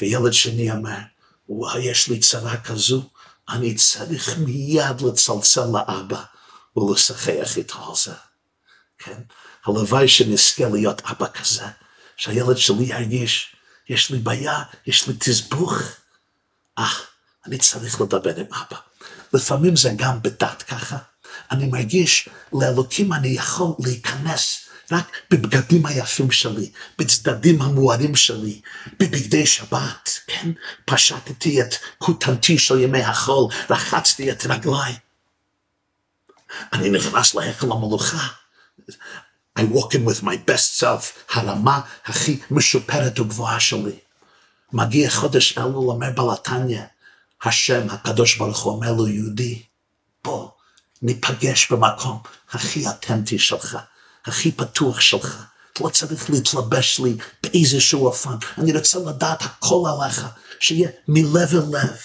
וילד 0.00 0.32
שני 0.32 0.72
אומר, 0.72 0.98
וואי, 1.48 1.80
יש 1.80 2.08
לי 2.08 2.18
צרה 2.18 2.56
כזו, 2.56 3.02
אני 3.48 3.74
צריך 3.74 4.38
מיד 4.38 5.00
לצלצל 5.00 5.64
לאבא 5.64 6.22
ולשחח 6.76 7.56
איתו 7.56 7.88
על 7.88 7.96
זה. 7.96 8.14
כן? 8.98 9.20
הלוואי 9.66 10.08
שנזכה 10.08 10.68
להיות 10.68 11.02
אבא 11.04 11.26
כזה, 11.28 11.66
שהילד 12.16 12.56
שלי 12.56 12.84
ירגיש, 12.84 13.56
יש 13.88 14.10
לי 14.10 14.18
בעיה, 14.18 14.62
יש 14.86 15.08
לי 15.08 15.14
תסבוך. 15.20 15.74
אה, 16.78 16.92
אני 17.46 17.58
צריך 17.58 18.00
לדבר 18.00 18.36
עם 18.36 18.46
אבא. 18.46 18.76
לפעמים 19.32 19.76
זה 19.76 19.90
גם 19.96 20.22
בדת 20.22 20.62
ככה. 20.62 20.96
אני 21.50 21.66
מרגיש, 21.66 22.28
לאלוקים 22.52 23.12
אני 23.12 23.28
יכול 23.28 23.74
להיכנס 23.78 24.67
רק 24.92 25.16
בבגדים 25.30 25.86
היפים 25.86 26.30
שלי, 26.30 26.70
בצדדים 26.98 27.62
המוארים 27.62 28.16
שלי, 28.16 28.60
בבגדי 28.98 29.46
שבת, 29.46 30.20
כן? 30.26 30.50
פשטתי 30.84 31.62
את 31.62 31.74
כותנתי 31.98 32.58
של 32.58 32.80
ימי 32.80 33.02
החול, 33.02 33.52
רחצתי 33.70 34.32
את 34.32 34.46
רגליי. 34.46 34.96
אני 36.72 36.90
נכנס 36.90 37.34
להיכל 37.34 37.72
המלוכה. 37.72 38.28
I 39.58 39.62
walk 39.62 39.94
in 39.94 40.04
with 40.04 40.22
my 40.22 40.36
best 40.50 40.80
self, 40.80 41.04
הרמה 41.30 41.80
הכי 42.04 42.40
משופרת 42.50 43.18
וגבוהה 43.18 43.60
שלי. 43.60 43.98
מגיע 44.72 45.10
חודש 45.10 45.58
אלול, 45.58 45.88
אומר 45.88 46.10
בלתניה, 46.10 46.84
השם 47.42 47.86
הקדוש 47.90 48.36
ברוך 48.36 48.62
הוא 48.62 48.72
אומר 48.74 48.92
לו, 48.92 49.08
יהודי, 49.08 49.62
בוא, 50.24 50.48
ניפגש 51.02 51.72
במקום 51.72 52.22
הכי 52.50 52.86
אותנטי 52.86 53.38
שלך. 53.38 53.78
הכי 54.28 54.52
פתוח 54.52 55.00
שלך. 55.00 55.44
אתה 55.72 55.84
לא 55.84 55.88
צריך 55.88 56.30
להתלבש 56.30 57.00
לי 57.00 57.16
באיזשהו 57.42 58.06
אופן. 58.06 58.34
אני 58.58 58.76
רוצה 58.76 58.98
לדעת 58.98 59.42
הכל 59.42 59.84
עליך, 59.92 60.26
שיהיה 60.60 60.88
מלב 61.08 61.54
אל 61.54 61.78
לב, 61.78 61.96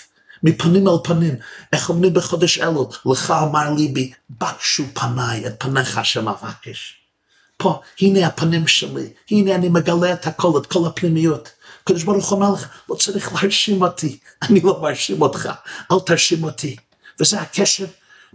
מפנים 0.43 0.87
אל 0.87 0.93
פנים. 1.03 1.35
איך 1.73 1.89
אומרים 1.89 2.13
בחודש 2.13 2.59
אלו, 2.59 2.89
לך 3.05 3.31
אמר 3.31 3.73
ליבי, 3.73 4.11
בקשו 4.29 4.83
פניי, 4.93 5.47
את 5.47 5.53
פניך 5.59 5.97
השם 5.97 6.27
אבקש. 6.27 6.95
פה, 7.57 7.81
הנה 8.01 8.27
הפנים 8.27 8.67
שלי, 8.67 9.09
הנה 9.31 9.55
אני 9.55 9.69
מגלה 9.69 10.13
את 10.13 10.27
הכל, 10.27 10.51
את 10.61 10.65
כל 10.65 10.87
הפנימיות. 10.87 11.49
הקדוש 11.83 12.03
ברוך 12.03 12.29
הוא 12.29 12.39
אומר 12.39 12.53
לך, 12.53 12.67
לא 12.89 12.95
צריך 12.95 13.33
להרשים 13.33 13.81
אותי, 13.81 14.19
אני 14.41 14.59
לא 14.59 14.81
מרשים 14.81 15.21
אותך, 15.21 15.49
אל 15.91 15.99
תרשים 16.05 16.43
אותי. 16.43 16.75
וזה 17.19 17.41
הקשר 17.41 17.85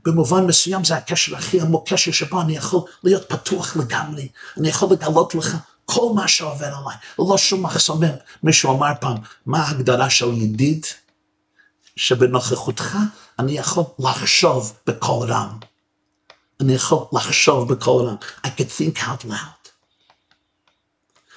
במובן 0.04 0.46
מסוים 0.46 0.84
זה 0.84 0.96
הקשר 0.96 1.37
הכי 1.37 1.61
עמוק, 1.61 1.88
קשר 1.88 2.12
שבו 2.12 2.40
אני 2.40 2.56
יכול 2.56 2.80
להיות 3.04 3.28
פתוח 3.28 3.76
לגמרי, 3.76 4.28
אני 4.56 4.68
יכול 4.68 4.88
לגלות 4.92 5.34
לך 5.34 5.56
כל 5.84 6.12
מה 6.14 6.28
שעובר 6.28 6.66
עליי, 6.66 6.96
ללא 7.18 7.38
שום 7.38 7.62
מחסומים. 7.62 8.12
מישהו 8.42 8.76
אמר 8.76 8.92
פעם, 9.00 9.16
מה 9.46 9.62
ההגדרה 9.62 10.11
של 10.11 10.32
ידיד? 10.32 10.87
שבנוכחותך 11.96 12.96
אני 13.38 13.52
יכול 13.52 13.84
לחשוב 13.98 14.72
בקול 14.87 15.32
רם. 15.32 15.58
אני 16.61 16.74
יכול 16.74 17.04
לחשוב 17.12 17.72
בקול 17.72 18.06
רם. 18.06 18.16
I 18.46 18.48
could 18.48 18.70
think 18.78 18.98
out 18.98 19.24
loud. 19.24 19.68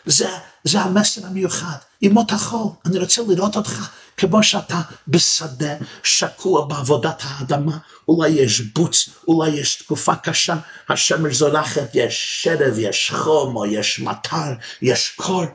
זה, 0.06 0.30
זה 0.64 0.82
המסר 0.82 1.26
המיוחד. 1.26 1.78
ימות 2.02 2.32
החול, 2.32 2.68
אני 2.86 3.00
רוצה 3.00 3.22
לראות 3.28 3.56
אותך 3.56 3.90
כמו 4.18 4.44
שאתה 4.44 4.82
בשדה 5.08 5.74
שקוע 6.04 6.66
בעבודת 6.66 7.22
האדמה, 7.24 7.78
אולי 8.08 8.30
יש 8.30 8.62
בוץ, 8.62 9.10
אולי 9.28 9.50
יש 9.50 9.76
תקופה 9.76 10.16
קשה, 10.16 10.56
השמש 10.90 11.36
זורחת, 11.36 11.90
יש 11.94 12.40
שרב, 12.44 12.74
יש 12.78 13.12
חום, 13.16 13.56
או 13.56 13.66
יש 13.66 14.00
מטר, 14.00 14.54
יש 14.82 15.14
קור. 15.16 15.46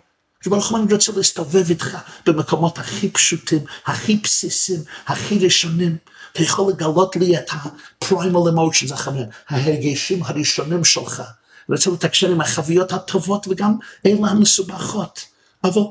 ברוך 0.47 0.71
הוא 0.71 0.79
רוצה 0.92 1.12
להסתובב 1.16 1.71
איתך 1.71 1.97
במקומות 2.27 2.79
הכי 2.79 3.09
פשוטים, 3.09 3.64
הכי 3.87 4.16
בסיסיים, 4.16 4.81
הכי 5.07 5.38
ראשונים. 5.38 5.97
אתה 6.33 6.42
יכול 6.42 6.73
לגלות 6.73 7.16
לי 7.16 7.38
את 7.38 7.51
ה-primal 7.51 8.51
emotions, 8.55 9.11
ההרגשים 9.49 10.23
הראשונים 10.23 10.85
שלך. 10.85 11.21
אני 11.21 11.77
רוצה 11.77 11.90
לתקשר 11.90 12.31
עם 12.31 12.40
החוויות 12.40 12.92
הטובות 12.92 13.49
וגם 13.49 13.77
אלה 14.07 14.29
המסובכות. 14.29 15.25
אבל 15.64 15.83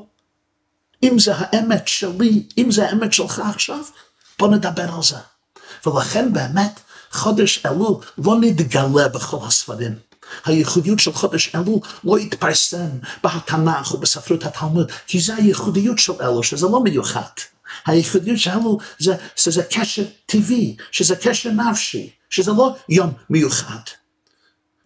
אם 1.02 1.18
זה 1.18 1.32
האמת 1.36 1.88
שלי, 1.88 2.42
אם 2.58 2.70
זה 2.70 2.88
האמת 2.88 3.12
שלך 3.12 3.42
עכשיו, 3.54 3.84
בוא 4.38 4.48
נדבר 4.48 4.94
על 4.94 5.02
זה. 5.02 5.16
ולכן 5.86 6.32
באמת, 6.32 6.80
חודש 7.10 7.66
אלול 7.66 7.96
לא 8.18 8.36
נתגלה 8.40 9.08
בכל 9.08 9.46
הספרים. 9.46 9.94
הייחודיות 10.44 10.98
של 10.98 11.12
חודש 11.12 11.54
אלול 11.54 11.78
לא 12.04 12.18
יתפרסם 12.18 12.88
בתנ"ך 13.24 13.94
ובספרות 13.94 14.44
התלמוד, 14.44 14.92
כי 15.06 15.20
זה 15.20 15.34
הייחודיות 15.34 15.98
של 15.98 16.12
אלול, 16.20 16.42
שזה 16.42 16.66
לא 16.66 16.82
מיוחד. 16.82 17.22
הייחודיות 17.86 18.38
של 18.38 18.50
אלול 18.50 18.76
זה, 18.98 19.16
שזה 19.36 19.62
קשר 19.62 20.04
טבעי, 20.26 20.76
שזה 20.90 21.16
קשר 21.16 21.50
נפשי, 21.50 22.10
שזה 22.30 22.52
לא 22.52 22.76
יום 22.88 23.12
מיוחד. 23.30 23.80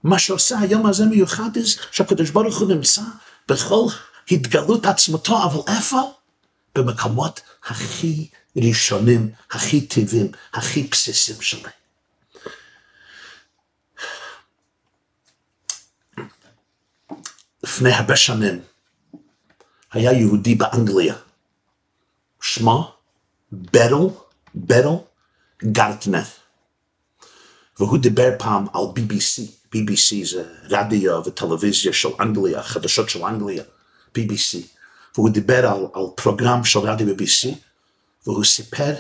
מה 0.05 0.19
שעושה 0.19 0.59
היום 0.59 0.87
הזה 0.87 1.05
מיוחד 1.05 1.51
זה 1.55 1.81
שהקדוש 1.91 2.31
ברוך 2.31 2.59
הוא 2.59 2.69
נמצא 2.69 3.03
בכל 3.49 3.87
התגלות 4.31 4.87
עצמתו, 4.87 5.45
אבל 5.45 5.75
איפה? 5.77 6.01
במקומות 6.75 7.41
הכי 7.65 8.29
ראשונים, 8.57 9.31
הכי 9.51 9.87
טבעים, 9.87 10.31
הכי 10.53 10.83
בסיסיים 10.83 11.41
שלי. 11.41 11.71
לפני 17.63 17.93
הרבה 17.93 18.17
שנים 18.17 18.63
היה 19.93 20.13
יהודי 20.13 20.55
באנגליה, 20.55 21.15
שמו 22.41 22.95
ברל, 23.53 24.09
ברל 24.55 24.97
גרטנר, 25.65 26.23
והוא 27.79 27.99
דיבר 27.99 28.31
פעם 28.39 28.67
על 28.75 28.83
BBC, 28.97 29.43
BBC 29.75 30.25
זה 30.25 30.45
רדיו 30.65 31.23
וטלוויזיה 31.27 31.93
של 31.93 32.09
אנגליה, 32.21 32.63
חדשות 32.63 33.11
של 33.11 33.25
אנגליה, 33.25 33.63
BBC, 34.19 34.59
והוא 35.15 35.31
דיבר 35.31 35.67
על, 35.67 35.87
על 35.95 36.05
פרוגרם 36.17 36.65
של 36.65 36.79
רדיו 36.79 37.07
BBC, 37.07 37.49
והוא 38.27 38.45
סיפר 38.45 38.95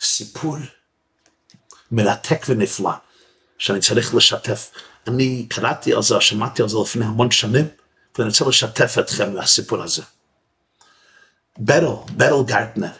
סיפור 0.00 0.56
מרתק 1.92 2.46
ונפלא, 2.48 2.90
שאני 3.58 3.80
צריך 3.80 4.14
לשתף. 4.14 4.70
אני 5.06 5.46
קראתי 5.48 5.92
על 5.92 6.02
זה, 6.02 6.20
שמעתי 6.20 6.62
על 6.62 6.68
זה 6.68 6.76
לפני 6.82 7.04
המון 7.04 7.30
שנים, 7.30 7.68
ואני 8.18 8.28
רוצה 8.28 8.44
לשתף 8.44 8.98
אתכם 9.00 9.34
מהסיפור 9.34 9.82
הזה. 9.82 10.02
ברל, 11.58 11.94
ברל 12.16 12.44
גרטנר, 12.44 12.90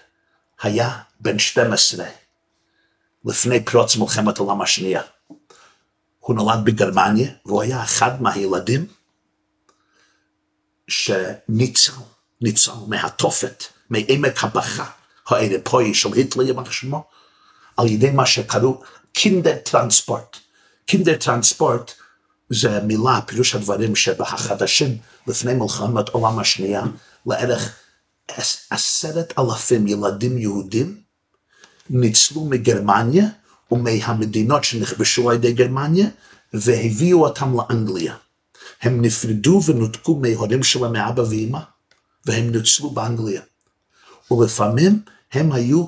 היה 0.63 0.99
בן 1.21 1.39
12 1.39 2.07
לפני 3.25 3.65
פרוץ 3.65 3.97
מלחמת 3.97 4.39
העולם 4.39 4.63
השנייה. 4.63 5.03
הוא 6.19 6.37
נולד 6.37 6.65
בגרמניה, 6.65 7.31
והוא 7.47 7.63
היה 7.63 7.83
אחד 7.83 8.23
מהילדים 8.23 8.87
שניצל, 10.89 11.93
ניצל 12.41 12.73
מהתופת, 12.89 13.65
מעמק 13.91 14.45
הבכה 14.45 14.91
האירופאי 15.29 15.95
של 15.95 16.13
היטלר, 16.13 16.47
יימח 16.47 16.73
שמו, 16.73 17.05
על 17.77 17.87
ידי 17.87 18.11
מה 18.11 18.27
שקראו 18.27 18.83
קינדר 19.13 19.57
טרנספורט. 19.57 20.37
קינדר 20.87 21.17
טרנספורט 21.17 21.93
זה 22.51 22.81
מילה, 22.81 23.21
פירוש 23.27 23.55
הדברים 23.55 23.97
שבחדשים 23.97 24.97
לפני 25.27 25.55
מלחמת 25.55 26.09
העולם 26.09 26.39
השנייה, 26.39 26.83
לערך 27.27 27.77
עשרת 28.71 29.33
אלפים 29.39 29.87
ילדים 29.87 30.39
יהודים 30.39 31.01
ניצלו 31.91 32.45
מגרמניה 32.45 33.27
ומהמדינות 33.73 34.65
שנכבשו 34.65 35.31
על 35.31 35.37
ידי 35.37 35.53
גרמניה 35.53 36.07
והביאו 36.55 37.25
אותם 37.25 37.57
לאנגליה. 37.57 38.15
הם 38.83 39.03
נפרדו 39.03 39.61
ונותקו 39.67 40.17
מההורים 40.17 40.63
שלהם 40.63 40.93
מאבא 40.93 41.23
ואמא 41.23 41.59
והם 42.27 42.53
נוצלו 42.53 42.91
באנגליה. 42.91 43.43
ולפעמים 44.31 45.03
הם 45.33 45.53
היו 45.53 45.87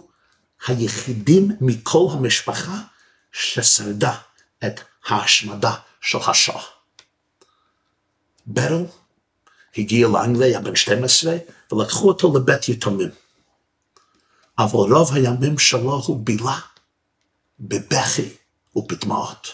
היחידים 0.67 1.51
מכל 1.61 2.07
המשפחה 2.13 2.79
ששרדה 3.33 4.15
את 4.67 4.81
ההשמדה 5.07 5.75
של 6.01 6.19
השואה. 6.27 6.63
ברל 8.47 8.85
הגיע 9.77 10.09
לאנגליה 10.09 10.61
בן 10.61 10.77
12 10.77 11.37
ולקחו 11.73 12.09
אותו 12.09 12.37
לבית 12.37 12.69
יתומים. 12.69 13.11
אבל 14.59 14.93
רוב 14.95 15.15
הימים 15.15 15.59
שלו 15.59 16.03
הוא 16.07 16.25
בילה 16.25 16.59
בבכי 17.61 18.29
ובדמעות. 18.77 19.49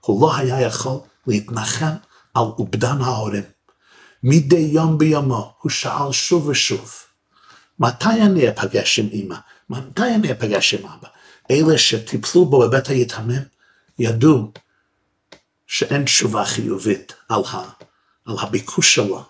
הוא 0.00 0.22
לא 0.22 0.36
היה 0.36 0.60
יכול 0.60 1.00
להתנחם 1.26 1.94
על 2.34 2.44
אובדן 2.44 3.00
ההורים. 3.00 3.42
מדי 4.22 4.56
יום 4.72 4.98
ביומו 4.98 5.54
הוא 5.60 5.70
שאל 5.70 6.12
שוב 6.12 6.46
ושוב, 6.46 6.94
מתי 7.78 8.22
אני 8.22 8.50
אפגש 8.50 8.98
עם 8.98 9.08
אמא? 9.12 9.36
מתי 9.70 10.14
אני 10.14 10.32
אפגש 10.32 10.74
עם 10.74 10.86
אבא? 10.86 11.08
אלה 11.50 11.78
שטיפלו 11.78 12.44
בו 12.44 12.60
בבית 12.60 12.88
היתמים 12.88 13.42
ידעו 13.98 14.52
שאין 15.66 16.04
תשובה 16.04 16.44
חיובית 16.44 17.12
על, 17.28 17.42
ה, 17.52 17.70
על 18.26 18.36
הביקוש 18.38 18.94
שלו, 18.94 19.24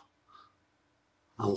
על 1.39 1.55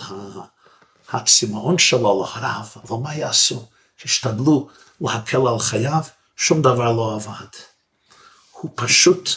הצמאון 1.11 1.77
שלו 1.77 2.01
להוריו, 2.01 2.65
אבל 2.83 2.97
מה 3.03 3.15
יעשו? 3.15 3.67
השתדלו 4.05 4.69
להקל 5.01 5.47
על 5.47 5.59
חייו, 5.59 6.01
שום 6.35 6.61
דבר 6.61 6.91
לא 6.91 7.15
עבד. 7.15 7.47
הוא 8.51 8.71
פשוט 8.75 9.29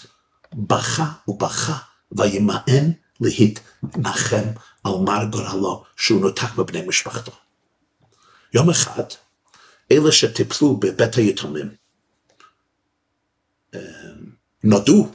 בכה 0.54 1.06
ובכה 1.28 1.78
וימאן 2.16 2.90
להתנחם 3.20 4.44
על 4.84 4.92
מר 5.06 5.24
גורלו 5.24 5.84
שהוא 5.96 6.20
נותק 6.20 6.58
מבני 6.58 6.82
משפחתו. 6.86 7.32
יום 8.54 8.70
אחד, 8.70 9.04
אלה 9.92 10.12
שטיפלו 10.12 10.76
בבית 10.76 11.14
היתומים, 11.14 11.74
אה, 13.74 13.80
נודעו, 14.64 15.08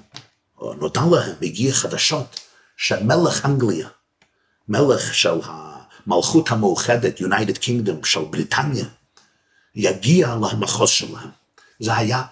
או 0.57 0.73
נודע 0.73 1.01
להם, 1.11 1.35
הגיע 1.41 1.73
חדשות, 1.73 2.39
שמלך 2.77 3.45
אנגליה, 3.45 3.89
מלך 4.67 5.13
של 5.13 5.39
המלכות 5.43 6.51
המאוחדת, 6.51 7.19
United 7.19 7.57
Kingdom 7.57 8.05
של 8.05 8.19
בריטניה, 8.29 8.85
יגיע 9.75 10.35
למחוז 10.35 10.89
שלהם. 10.89 11.29
זה 11.79 11.95
היה 11.97 12.23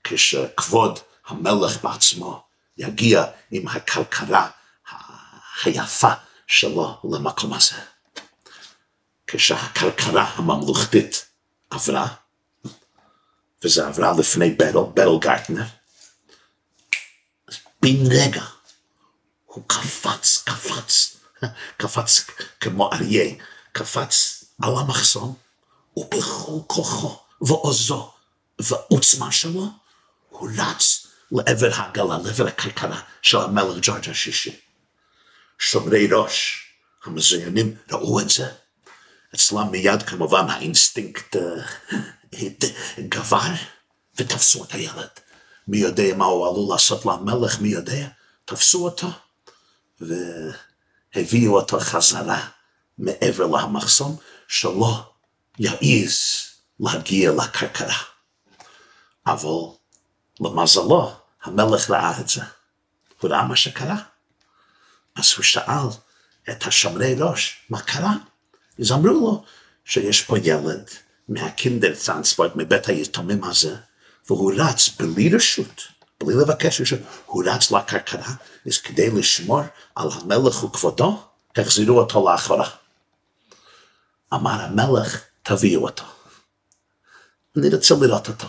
כשכבוד 0.03 0.99
המלך 1.27 1.83
בעצמו 1.83 2.43
יגיע 2.77 3.25
עם 3.51 3.67
הכלכלה 3.67 4.49
היפה 5.63 6.13
שלו 6.47 6.99
למקום 7.03 7.53
הזה. 7.53 7.75
כשהכלכלה 9.27 10.23
הממלכתית 10.23 11.25
עברה, 11.69 12.07
וזה 13.63 13.87
עברה 13.87 14.13
לפני 14.19 14.49
ברל, 14.49 14.85
ברל 14.93 15.19
גרטנר. 15.19 15.63
בן 17.81 18.11
רגע 18.11 18.43
הוא 19.45 19.63
קפץ, 19.67 20.43
קפץ, 20.45 21.17
קפץ 21.77 22.25
כמו 22.59 22.93
אריה, 22.93 23.35
קפץ 23.71 24.43
על 24.61 24.73
המחסום, 24.77 25.35
ובכל 25.97 26.59
כוחו 26.67 27.19
ועוזו 27.41 28.13
ועוצמה 28.59 29.31
שלו, 29.31 29.67
הוא 30.29 30.49
רץ 30.57 31.02
לעבר 31.33 31.69
העגלה, 31.73 32.17
לעבר 32.23 32.47
הכרכרה 32.47 32.99
של 33.21 33.37
המלך 33.37 33.77
ג'ורג' 33.81 34.09
השישי. 34.09 34.59
שומרי 35.59 36.07
ראש, 36.11 36.63
המזוינים, 37.05 37.75
ראו 37.91 38.19
את 38.19 38.29
זה. 38.29 38.51
אצלם 39.35 39.71
מיד 39.71 40.03
כמובן 40.03 40.49
האינסטינקט 40.49 41.35
אה, 41.35 42.39
גבר, 42.99 43.39
ותפסו 44.15 44.63
את 44.63 44.71
הילד. 44.71 45.09
מי 45.67 45.77
יודע 45.77 46.15
מה 46.15 46.25
הוא 46.25 46.47
עלול 46.47 46.73
לעשות 46.73 47.05
למלך, 47.05 47.61
מי 47.61 47.69
יודע? 47.69 48.07
תפסו 48.45 48.85
אותו, 48.85 49.07
והביאו 50.01 51.59
אותו 51.59 51.79
חזרה 51.79 52.47
מעבר 52.97 53.47
למחסום, 53.47 54.17
שלא 54.47 55.13
יעז 55.59 56.19
להגיע 56.79 57.31
לכרכרה. 57.31 57.97
אבל 59.27 59.49
למזלו, 60.39 61.22
המלך 61.43 61.89
ראה 61.89 62.19
את 62.19 62.29
זה. 62.29 62.41
הוא 63.19 63.31
ראה 63.31 63.47
מה 63.47 63.55
שקרה. 63.55 63.97
אז 65.15 65.33
הוא 65.37 65.43
שאל 65.43 65.87
את 66.49 66.67
השומרי 66.67 67.15
ראש, 67.19 67.65
מה 67.69 67.81
קרה? 67.81 68.13
אז 68.79 68.91
אמרו 68.91 69.13
לו 69.13 69.43
שיש 69.85 70.21
פה 70.21 70.37
ילד 70.37 70.89
מהקינדר 71.29 71.93
טרנספורט, 72.05 72.51
מבית 72.55 72.87
היתומים 72.87 73.43
הזה, 73.43 73.75
והוא 74.27 74.53
רץ 74.57 74.89
בלי 74.89 75.29
רשות, 75.35 75.81
בלי 76.23 76.35
לבקש 76.35 76.81
רשות, 76.81 76.99
הוא 77.25 77.43
רץ 77.45 77.71
לכרכרה, 77.71 78.33
אז 78.67 78.77
כדי 78.77 79.09
לשמור 79.11 79.61
על 79.95 80.09
המלך 80.11 80.63
וכבודו, 80.63 81.23
החזירו 81.57 81.99
אותו 81.99 82.29
לאחורה. 82.29 82.69
אמר 84.33 84.61
המלך, 84.61 85.21
תביאו 85.43 85.83
אותו. 85.83 86.03
אני 87.57 87.69
רוצה 87.69 87.95
לראות 88.01 88.27
אותו. 88.27 88.47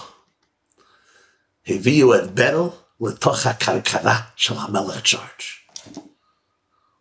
הביאו 1.66 2.14
את 2.14 2.34
ברל 2.34 2.68
לתוך 3.00 3.46
הכרכרה 3.46 4.20
של 4.36 4.54
המלך 4.58 5.00
ג'ורג'. 5.04 5.42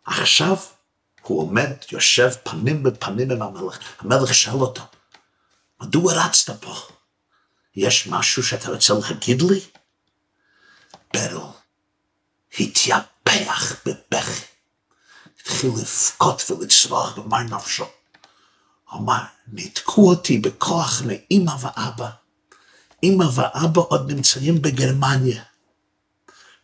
עכשיו 0.06 0.56
הוא 1.22 1.40
עומד, 1.40 1.70
יושב 1.92 2.30
פנים 2.42 2.82
בפנים 2.82 3.30
עם 3.30 3.42
המלך. 3.42 3.78
המלך 3.98 4.34
שאל 4.34 4.54
אותו, 4.54 4.82
מדוע 5.80 6.24
רצת 6.24 6.62
פה? 6.62 6.74
יש 7.76 8.06
משהו 8.06 8.42
שאתה 8.42 8.70
רוצה 8.70 8.94
להגיד 8.94 9.42
לי? 9.42 9.60
ברל 11.14 11.50
התייפח 12.58 13.76
בבכי, 13.86 14.44
התחיל 15.40 15.70
לבכות 15.70 16.50
ולצרוח 16.50 17.18
במר 17.18 17.38
נפשו. 17.38 17.84
אמר, 18.94 19.22
ניתקו 19.48 20.08
אותי 20.10 20.38
בכוח 20.38 21.02
מאמא 21.02 21.52
ואבא. 21.60 22.10
אמא 23.02 23.24
ואבא 23.34 23.80
עוד 23.88 24.12
נמצאים 24.12 24.62
בגרמניה. 24.62 25.42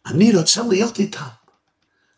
אני 0.06 0.36
רוצה 0.36 0.62
להיות 0.62 0.98
איתם. 0.98 1.28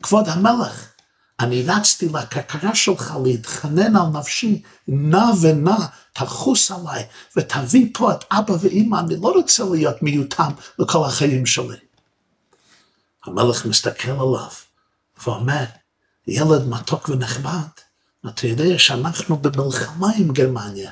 כבוד 0.03 0.29
המלך, 0.29 0.93
אני 1.41 1.63
רצתי 1.63 2.09
לכרכרה 2.09 2.75
שלך 2.75 3.15
להתחנן 3.25 3.97
על 3.97 4.07
נפשי, 4.07 4.63
נע 4.89 5.25
ונע, 5.41 5.77
תחוס 6.13 6.71
עליי, 6.71 7.07
ותביא 7.37 7.91
פה 7.95 8.13
את 8.13 8.25
אבא 8.31 8.55
ואמא, 8.61 9.01
אני 9.01 9.17
לא 9.17 9.33
רוצה 9.33 9.65
להיות 9.65 10.03
מיותם 10.03 10.53
לכל 10.79 11.05
החיים 11.07 11.47
שלי. 11.47 11.77
המלך 13.25 13.67
מסתכל 13.67 14.11
עליו 14.11 14.51
ואומר, 15.27 15.65
ילד 16.27 16.69
מתוק 16.69 17.09
ונחמד, 17.09 17.69
אתה 18.29 18.47
יודע 18.47 18.79
שאנחנו 18.79 19.37
במלחמה 19.37 20.09
עם 20.17 20.33
גרמניה. 20.33 20.91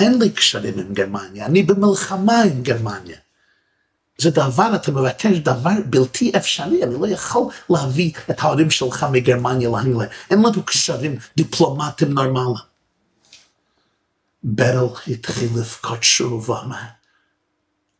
אין 0.00 0.18
לי 0.18 0.30
קשרים 0.30 0.78
עם 0.78 0.94
גרמניה, 0.94 1.46
אני 1.46 1.62
במלחמה 1.62 2.42
עם 2.42 2.62
גרמניה. 2.62 3.18
זה 4.18 4.30
דבר, 4.30 4.74
אתה 4.74 4.90
מבקש 4.90 5.38
דבר 5.38 5.70
בלתי 5.86 6.32
אפשרי, 6.36 6.82
אני 6.82 6.94
לא 7.00 7.06
יכול 7.06 7.52
להביא 7.70 8.12
את 8.30 8.40
ההורים 8.40 8.70
שלך 8.70 9.06
מגרמניה 9.12 9.68
לאנגליה, 9.68 10.08
אין 10.30 10.38
לנו 10.38 10.62
קשרים 10.62 11.18
דיפלומטיים 11.36 12.12
נורמליים. 12.12 12.54
ברל 14.42 14.88
התחיל 15.08 15.48
לבכות 15.58 16.02
שוב 16.02 16.50
ואמר, 16.50 16.76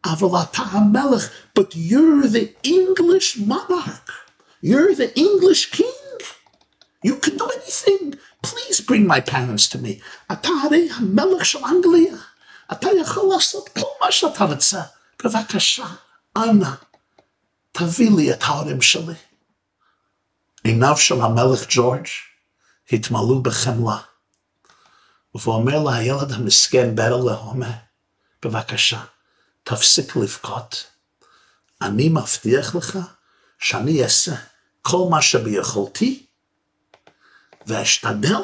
אבל 0.04 0.40
אתה 0.42 0.62
המלך, 0.62 1.28
but 1.58 1.74
you're 1.74 2.26
the 2.32 2.68
English 2.68 3.38
monarch, 3.38 4.10
you're 4.64 4.94
the 4.94 5.18
English 5.18 5.70
king, 5.70 6.18
you 7.06 7.14
can 7.24 7.36
do 7.36 7.46
anything, 7.58 8.14
please 8.42 8.80
bring 8.80 9.06
my 9.06 9.20
parents 9.20 9.66
to 9.72 9.78
me. 9.78 10.02
אתה 10.32 10.48
הרי 10.64 10.88
המלך 10.96 11.44
של 11.44 11.58
אנגליה, 11.64 12.16
אתה 12.72 12.88
יכול 13.00 13.34
לעשות 13.34 13.68
כל 13.68 14.04
מה 14.04 14.12
שאתה 14.12 14.44
רוצה, 14.44 14.82
בבקשה. 15.24 15.86
אנא, 16.36 16.70
תביא 17.72 18.10
לי 18.16 18.32
את 18.32 18.42
ההורים 18.42 18.82
שלי. 18.82 19.14
עיניו 20.64 20.96
של 20.96 21.20
המלך 21.20 21.66
ג'ורג' 21.68 22.06
התמלאו 22.92 23.42
בחמלה, 23.42 23.98
והוא 25.34 25.54
אומר 25.54 25.84
לילד 25.84 26.32
המסכן 26.32 26.94
ברל 26.94 27.26
להומר, 27.26 27.70
בבקשה, 28.42 29.04
תפסיק 29.62 30.16
לבכות. 30.16 30.86
אני 31.82 32.08
מבטיח 32.08 32.74
לך 32.74 32.98
שאני 33.58 34.04
אעשה 34.04 34.34
כל 34.82 35.08
מה 35.10 35.22
שביכולתי, 35.22 36.26
ואשתדל 37.66 38.42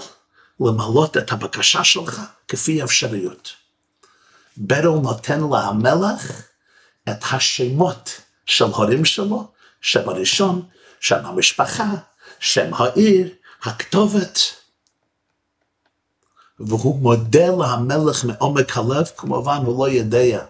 למלות 0.61 1.17
את 1.17 1.33
הבקשה 1.33 1.85
שלך 1.85 2.21
כפי 2.49 2.85
אפשריות. 2.85 3.51
ברל 4.57 5.01
נותן 5.03 5.41
למלך 5.41 6.52
את 7.09 7.25
השמות 7.33 8.21
של 8.47 8.65
הורים 8.65 9.05
שלו, 9.05 9.49
שם 9.81 10.09
הראשון, 10.09 10.63
שם 11.01 11.27
המשפחה, 11.27 11.91
שם 12.39 12.75
העיר, 12.75 13.29
הכתובת. 13.63 14.39
והוא 16.61 16.99
מודה 16.99 17.47
למלך 17.47 18.25
מעומק 18.25 18.77
הלב, 18.77 19.07
כמובן 19.17 19.57
הוא 19.57 19.87
לא 19.87 19.91
יודע 19.91 20.45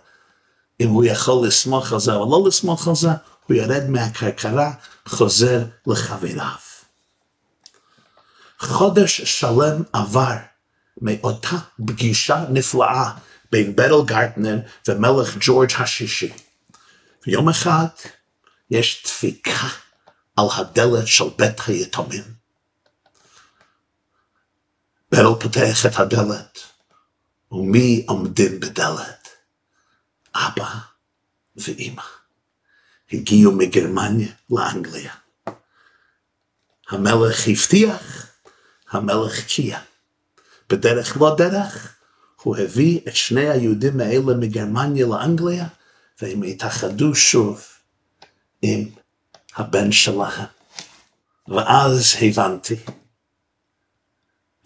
אם 0.80 0.88
הוא 0.88 1.04
יכול 1.04 1.46
לסמוך 1.46 1.92
על 1.92 2.00
זה 2.00 2.14
או 2.14 2.30
לא 2.30 2.48
לסמוך 2.48 2.88
על 2.88 2.94
זה, 2.94 3.08
הוא 3.46 3.56
ירד 3.56 3.82
מהכרכרה, 3.88 4.72
חוזר 5.08 5.64
לחבריו. 5.86 6.72
חודש 8.58 9.20
שלם 9.20 9.82
עבר 9.92 10.36
מאותה 11.02 11.56
פגישה 11.86 12.44
נפלאה 12.48 13.10
בין 13.52 13.76
ברל 13.76 14.06
גרטנר 14.06 14.58
ומלך 14.88 15.36
ג'ורג' 15.40 15.72
השישי. 15.78 16.32
ויום 17.26 17.48
אחד 17.48 17.86
יש 18.70 19.02
דפיקה 19.04 19.68
על 20.36 20.46
הדלת 20.56 21.06
של 21.06 21.24
בית 21.38 21.60
היתומים. 21.66 22.24
ברל 25.12 25.40
פותח 25.40 25.86
את 25.86 26.00
הדלת, 26.00 26.58
ומי 27.52 28.04
עומדים 28.08 28.60
בדלת? 28.60 29.28
אבא 30.34 30.74
ואימא. 31.56 32.02
הגיעו 33.12 33.52
מגרמניה 33.52 34.32
לאנגליה. 34.50 35.14
המלך 36.88 37.48
הבטיח, 37.48 38.26
המלך 38.90 39.46
קיים. 39.46 39.80
בדרך 40.68 41.16
לא 41.20 41.34
דרך, 41.38 41.96
הוא 42.42 42.56
הביא 42.56 43.00
את 43.08 43.16
שני 43.16 43.48
היהודים 43.48 44.00
האלה 44.00 44.34
מגרמניה 44.34 45.06
לאנגליה, 45.06 45.66
והם 46.22 46.42
התאחדו 46.42 47.14
שוב 47.14 47.62
עם 48.62 48.88
הבן 49.56 49.92
שלהם. 49.92 50.46
ואז 51.48 52.16
הבנתי 52.20 52.76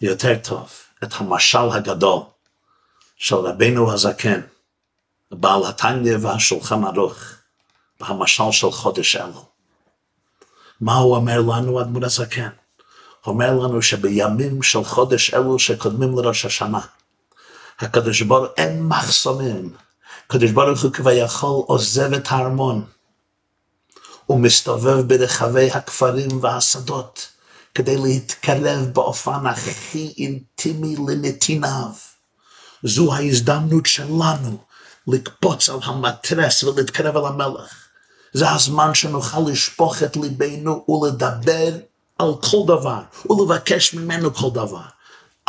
יותר 0.01 0.39
טוב 0.43 0.69
את 1.03 1.09
המשל 1.13 1.69
הגדול 1.73 2.21
של 3.15 3.35
רבנו 3.35 3.93
הזקן, 3.93 4.41
בעל 5.31 5.65
התניא 5.65 6.17
והשולחן 6.21 6.83
ערוך, 6.83 7.19
בהמשל 7.99 8.51
של 8.51 8.71
חודש 8.71 9.15
אלו. 9.15 9.45
מה 10.81 10.95
הוא 10.95 11.15
אומר 11.15 11.41
לנו, 11.41 11.81
אדמות 11.81 12.03
הזקן? 12.03 12.49
הוא 13.23 13.33
אומר 13.33 13.53
לנו 13.53 13.81
שבימים 13.81 14.63
של 14.63 14.83
חודש 14.83 15.33
אלו 15.33 15.59
שקודמים 15.59 16.17
לראש 16.17 16.45
השנה, 16.45 16.79
הקדוש 17.79 18.21
ברוך 18.21 18.47
אין 18.57 18.83
מחסומים. 18.83 19.73
הקדוש 20.25 20.51
ברוך 20.51 20.83
הוא 20.83 20.91
כביכול 20.91 21.63
עוזב 21.67 22.13
את 22.13 22.27
הארמון. 22.31 22.85
הוא 24.25 24.39
מסתובב 24.39 25.01
ברחבי 25.07 25.71
הכפרים 25.71 26.43
והשדות 26.43 27.27
כדי 27.75 27.97
להתקרב 27.97 28.85
באופן 28.93 29.45
הכי 29.45 30.13
אינטימי 30.17 30.95
לנתיניו. 31.07 31.89
זו 32.83 33.13
ההזדמנות 33.13 33.85
שלנו 33.85 34.57
לקפוץ 35.07 35.69
על 35.69 35.79
המטרס 35.83 36.63
ולהתקרב 36.63 37.17
אל 37.17 37.25
המלך. 37.25 37.87
זה 38.33 38.51
הזמן 38.51 38.93
שנוכל 38.93 39.39
לשפוך 39.51 40.03
את 40.03 40.17
ליבנו 40.17 40.85
ולדבר 40.89 41.69
על 42.19 42.33
כל 42.41 42.57
דבר 42.67 43.01
ולבקש 43.29 43.93
ממנו 43.93 44.33
כל 44.33 44.49
דבר. 44.53 44.85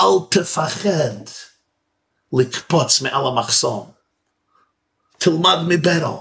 אל 0.01 0.19
תפחד. 0.31 1.48
לקפוץ 2.33 3.01
מעל 3.01 3.27
המחסום. 3.27 3.91
תלמד 5.19 5.59
מברל. 5.69 6.17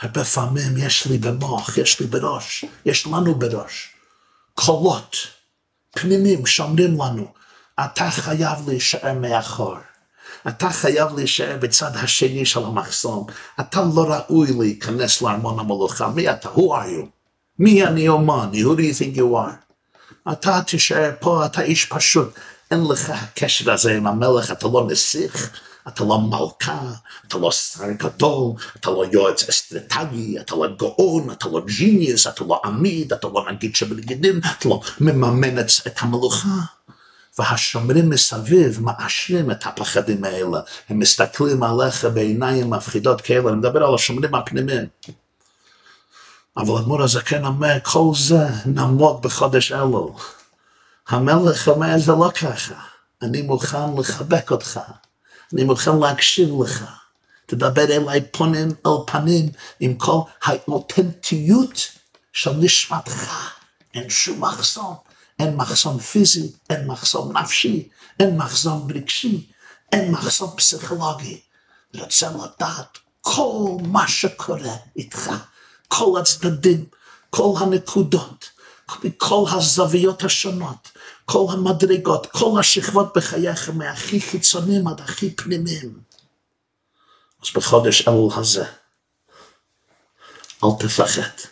הרבה 0.00 0.24
פעמים 0.24 0.76
יש 0.76 1.06
לי 1.06 1.18
במוח, 1.18 1.78
יש 1.78 2.00
לי 2.00 2.06
בראש, 2.06 2.64
יש 2.84 3.06
לנו 3.06 3.34
בראש, 3.34 3.94
קולות 4.54 5.16
פנימיים 5.90 6.46
שאומרים 6.46 6.96
לנו, 7.00 7.32
אתה 7.84 8.10
חייב 8.10 8.68
להישאר 8.68 9.14
מאחור. 9.14 9.76
אתה 10.48 10.70
חייב 10.70 11.16
להישאר 11.16 11.56
בצד 11.60 11.96
השני 11.96 12.46
של 12.46 12.64
המחסום. 12.64 13.26
אתה 13.60 13.80
לא 13.94 14.06
ראוי 14.08 14.52
להיכנס 14.58 15.22
לארמון 15.22 15.58
המלוכה. 15.58 16.08
מי 16.08 16.30
אתה? 16.30 16.48
Who 16.48 16.58
are 16.58 16.86
you? 16.86 17.06
מי 17.58 17.84
אני 17.84 18.08
אומן? 18.08 18.50
Who 18.52 18.76
do 18.76 18.80
you 18.80 18.98
think 19.00 19.16
you 19.16 19.20
are? 19.20 20.30
אתה 20.32 20.62
תישאר 20.66 21.10
פה, 21.20 21.46
אתה 21.46 21.62
איש 21.62 21.84
פשוט. 21.84 22.34
אין 22.70 22.84
לך 22.90 23.10
הקשר 23.10 23.72
הזה 23.72 23.96
עם 23.96 24.06
המלך, 24.06 24.50
אתה 24.50 24.68
לא 24.68 24.86
נסיך, 24.90 25.50
אתה 25.88 26.04
לא 26.04 26.20
מלכה, 26.20 26.80
אתה 27.28 27.38
לא 27.38 27.52
שר 27.52 27.90
גדול, 27.90 28.52
אתה 28.76 28.90
לא 28.90 29.04
יועץ 29.12 29.48
אסטרטגי, 29.48 30.40
אתה 30.40 30.54
לא 30.54 30.66
גאון, 30.78 31.30
אתה 31.30 31.48
לא 31.48 31.60
ג'יניוס, 31.66 32.26
אתה 32.26 32.44
לא 32.44 32.60
עמיד, 32.64 33.12
אתה 33.12 33.28
לא 33.28 33.46
נגיד 33.52 33.76
שבנגידים, 33.76 34.38
אתה 34.58 34.68
לא 34.68 34.80
מממן 35.00 35.58
את 35.58 35.98
המלוכה. 35.98 36.58
והשומרים 37.38 38.10
מסביב 38.10 38.80
מאשרים 38.82 39.50
את 39.50 39.66
הפחדים 39.66 40.24
האלה. 40.24 40.60
הם 40.88 40.98
מסתכלים 40.98 41.62
עליך 41.62 42.04
בעיניים 42.04 42.70
מפחידות 42.70 43.20
כאלה, 43.20 43.48
אני 43.48 43.56
מדבר 43.56 43.84
על 43.84 43.94
השומרים 43.94 44.34
הפנימיים. 44.34 44.86
אבל 46.56 46.78
אדמו"ר 46.78 47.02
הזקן 47.02 47.44
אומר, 47.44 47.76
כל 47.82 48.12
זה 48.14 48.46
נעמוד 48.66 49.22
בחודש 49.22 49.72
אלו. 49.72 50.16
המלך 51.08 51.68
אומר, 51.68 51.98
זה 51.98 52.12
לא 52.12 52.30
ככה. 52.40 52.74
אני 53.22 53.42
מוכן 53.42 53.96
לחבק 53.98 54.50
אותך. 54.50 54.80
אני 55.52 55.64
מוכן 55.64 55.98
להקשיב 55.98 56.48
לך. 56.62 56.84
תדבר 57.46 57.84
אליי 57.84 58.20
פנים 58.30 58.68
אל 58.86 58.90
פנים 59.06 59.48
עם 59.80 59.94
כל 59.94 60.20
האותנטיות 60.42 61.88
של 62.32 62.52
נשמתך. 62.52 63.50
אין 63.94 64.10
שום 64.10 64.44
מחסום. 64.44 64.94
אין 65.40 65.56
מחסום 65.56 65.98
פיזי, 65.98 66.52
אין 66.70 66.86
מחסום 66.86 67.36
נפשי, 67.36 67.88
אין 68.20 68.36
מחסום 68.36 68.88
רגשי, 68.94 69.46
אין 69.92 70.10
מחסום 70.10 70.50
פסיכולוגי. 70.56 71.40
רוצה 71.94 72.30
לדעת 72.30 72.98
כל 73.20 73.76
מה 73.82 74.08
שקורה 74.08 74.76
איתך, 74.96 75.30
כל 75.88 76.20
הצדדים, 76.20 76.84
כל 77.30 77.54
הנקודות, 77.60 78.50
מכל 79.04 79.44
הזוויות 79.52 80.24
השונות, 80.24 80.89
כל 81.32 81.46
המדרגות, 81.52 82.26
כל 82.26 82.60
השכבות 82.60 83.12
בחייך, 83.16 83.70
מהכי 83.70 84.20
חיצוניים 84.20 84.88
עד 84.88 85.00
הכי 85.00 85.34
פנימיים. 85.36 86.00
אז 87.42 87.50
בחודש 87.54 88.08
אלול 88.08 88.30
הזה, 88.36 88.64
אל 90.64 90.68
תפחד 90.80 91.48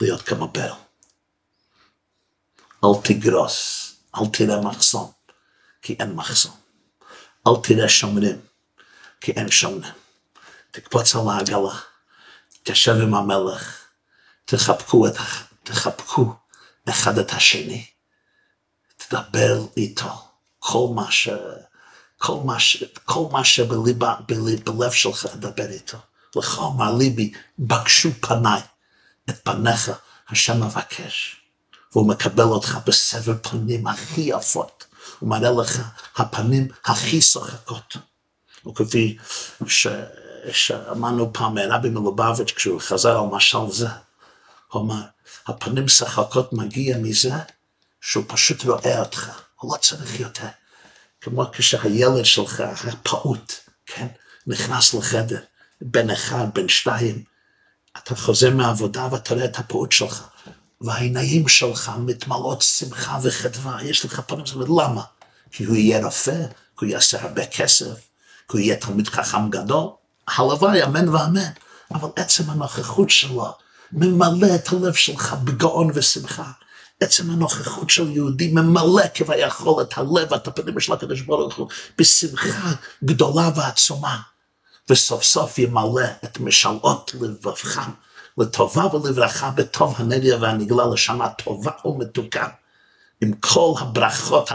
להיות 0.00 0.22
כמו 0.22 0.48
בל. 0.48 0.70
אל 2.84 3.02
תגרוס, 3.04 3.92
אל 4.16 4.26
תראה 4.32 4.60
מחסום, 4.60 5.12
כי 5.82 5.96
אין 6.00 6.12
מחסום. 6.12 6.56
אל 7.46 7.52
תראה 7.62 7.88
שומרים, 7.88 8.40
כי 9.20 9.32
אין 9.32 9.50
שומרים. 9.50 9.92
תקפוץ 10.70 11.16
על 11.16 11.22
העגלה, 11.30 11.78
תשב 12.62 12.94
עם 13.02 13.14
המלך, 13.14 13.84
תחבקו, 14.44 15.06
את, 15.06 15.14
תחבקו 15.62 16.34
אחד 16.88 17.18
את 17.18 17.32
השני, 17.32 17.86
תדבר 19.10 19.66
איתו. 19.76 20.28
כל 20.58 20.88
מה 20.94 21.10
ש... 21.10 21.28
כל 22.18 22.36
מה, 22.44 22.60
ש... 22.60 22.84
כל 23.04 23.28
מה 23.32 23.44
שבליבה, 23.44 24.14
בלב, 24.28 24.70
בלב 24.70 24.90
שלך, 24.90 25.26
תדבר 25.26 25.70
איתו. 25.70 25.98
לך 26.36 26.58
אמר 26.58 26.94
ליבי, 26.96 27.32
בקשו 27.58 28.08
פניי, 28.20 28.60
את 29.30 29.44
פניך, 29.44 29.90
השם 30.28 30.64
מבקש. 30.64 31.36
והוא 31.92 32.08
מקבל 32.08 32.44
אותך 32.44 32.78
בסבר 32.86 33.34
פנים 33.42 33.86
הכי 33.86 34.20
יפות. 34.20 34.84
הוא 35.18 35.28
מראה 35.28 35.50
לך 35.50 35.80
הפנים 36.16 36.68
הכי 36.84 37.20
שוחקות. 37.20 37.96
וכפי 38.66 39.16
ש... 39.66 39.86
שאמרנו 40.52 41.32
פעם 41.32 41.54
מרבי 41.54 41.88
מלובביץ' 41.88 42.52
כשהוא 42.56 42.80
חזר 42.80 43.18
על 43.18 43.26
משל 43.26 43.70
זה, 43.70 43.88
הוא 44.72 44.82
אמר, 44.82 45.02
הפנים 45.46 45.88
שחקות 45.88 46.52
מגיע 46.52 46.98
מזה 46.98 47.34
שהוא 48.00 48.24
פשוט 48.28 48.64
רואה 48.64 49.00
אותך, 49.00 49.30
הוא 49.56 49.72
לא 49.72 49.78
צריך 49.78 50.20
יותר. 50.20 50.48
כמו 51.20 51.44
כשהילד 51.52 52.24
שלך, 52.24 52.62
הפעוט, 52.88 53.54
כן, 53.86 54.06
נכנס 54.46 54.94
לחדר, 54.94 55.40
בן 55.80 56.10
אחד, 56.10 56.46
בן 56.54 56.68
שתיים, 56.68 57.24
אתה 57.98 58.16
חוזר 58.16 58.50
מהעבודה 58.50 59.08
ואתה 59.12 59.34
רואה 59.34 59.44
את 59.44 59.58
הפעוט 59.58 59.92
שלך, 59.92 60.28
והעיניים 60.80 61.48
שלך 61.48 61.92
מתמלאות 61.98 62.62
שמחה 62.62 63.18
וחדווה, 63.22 63.84
יש 63.84 64.04
לך 64.04 64.20
פנים, 64.20 64.46
זאת 64.46 64.54
אומרת, 64.54 64.68
למה? 64.68 65.02
כי 65.50 65.64
הוא 65.64 65.76
יהיה 65.76 66.04
רופא, 66.04 66.46
כי 66.78 66.84
הוא 66.84 66.88
יעשה 66.88 67.22
הרבה 67.22 67.46
כסף, 67.46 67.94
כי 68.48 68.56
הוא 68.56 68.60
יהיה 68.60 68.76
תלמיד 68.76 69.08
חכם 69.08 69.50
גדול, 69.50 69.88
הלוואי, 70.28 70.84
אמן 70.84 71.08
ואמן, 71.08 71.50
אבל 71.94 72.08
עצם 72.16 72.50
הנוכחות 72.50 73.10
שלו 73.10 73.52
ממלא 73.92 74.54
את 74.54 74.68
הלב 74.72 74.94
שלך 74.94 75.34
בגאון 75.44 75.90
ושמחה. 75.94 76.50
עצם 77.00 77.30
הנוכחות 77.30 77.90
של 77.90 78.10
יהודי 78.10 78.52
ממלא 78.52 79.02
כביכול 79.14 79.82
את 79.82 79.98
הלב 79.98 80.32
ואת 80.32 80.46
הפנים 80.46 80.80
של 80.80 80.92
הקדוש 80.92 81.20
ברוך 81.20 81.56
הוא 81.56 81.68
בשמחה 81.98 82.72
גדולה 83.04 83.50
ועצומה. 83.56 84.20
וסוף 84.90 85.22
סוף 85.22 85.58
ימלא 85.58 86.06
את 86.24 86.40
משאלות 86.40 87.14
לבבך 87.20 87.88
לטובה 88.38 88.96
ולברכה 88.96 89.50
בטוב 89.50 89.94
הנדיה 89.98 90.36
והנגלה 90.40 90.86
לשנה 90.86 91.28
טובה 91.28 91.70
ומתוקה. 91.84 92.48
עם 93.20 93.32
כל 93.32 93.72
הברכות, 93.78 94.48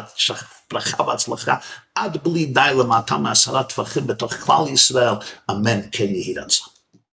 ברכה 0.72 1.04
והצלחה, 1.04 1.56
עד 1.96 2.18
בלי 2.24 2.46
די 2.46 2.72
למטה 2.80 3.18
מעשרה 3.18 3.64
טפחים 3.64 4.08
בתוך 4.08 4.34
כלל 4.34 4.68
ישראל, 4.68 5.14
אמן 5.52 5.80
כן 5.92 6.04
יהי 6.04 6.34
רצון. 6.38 6.75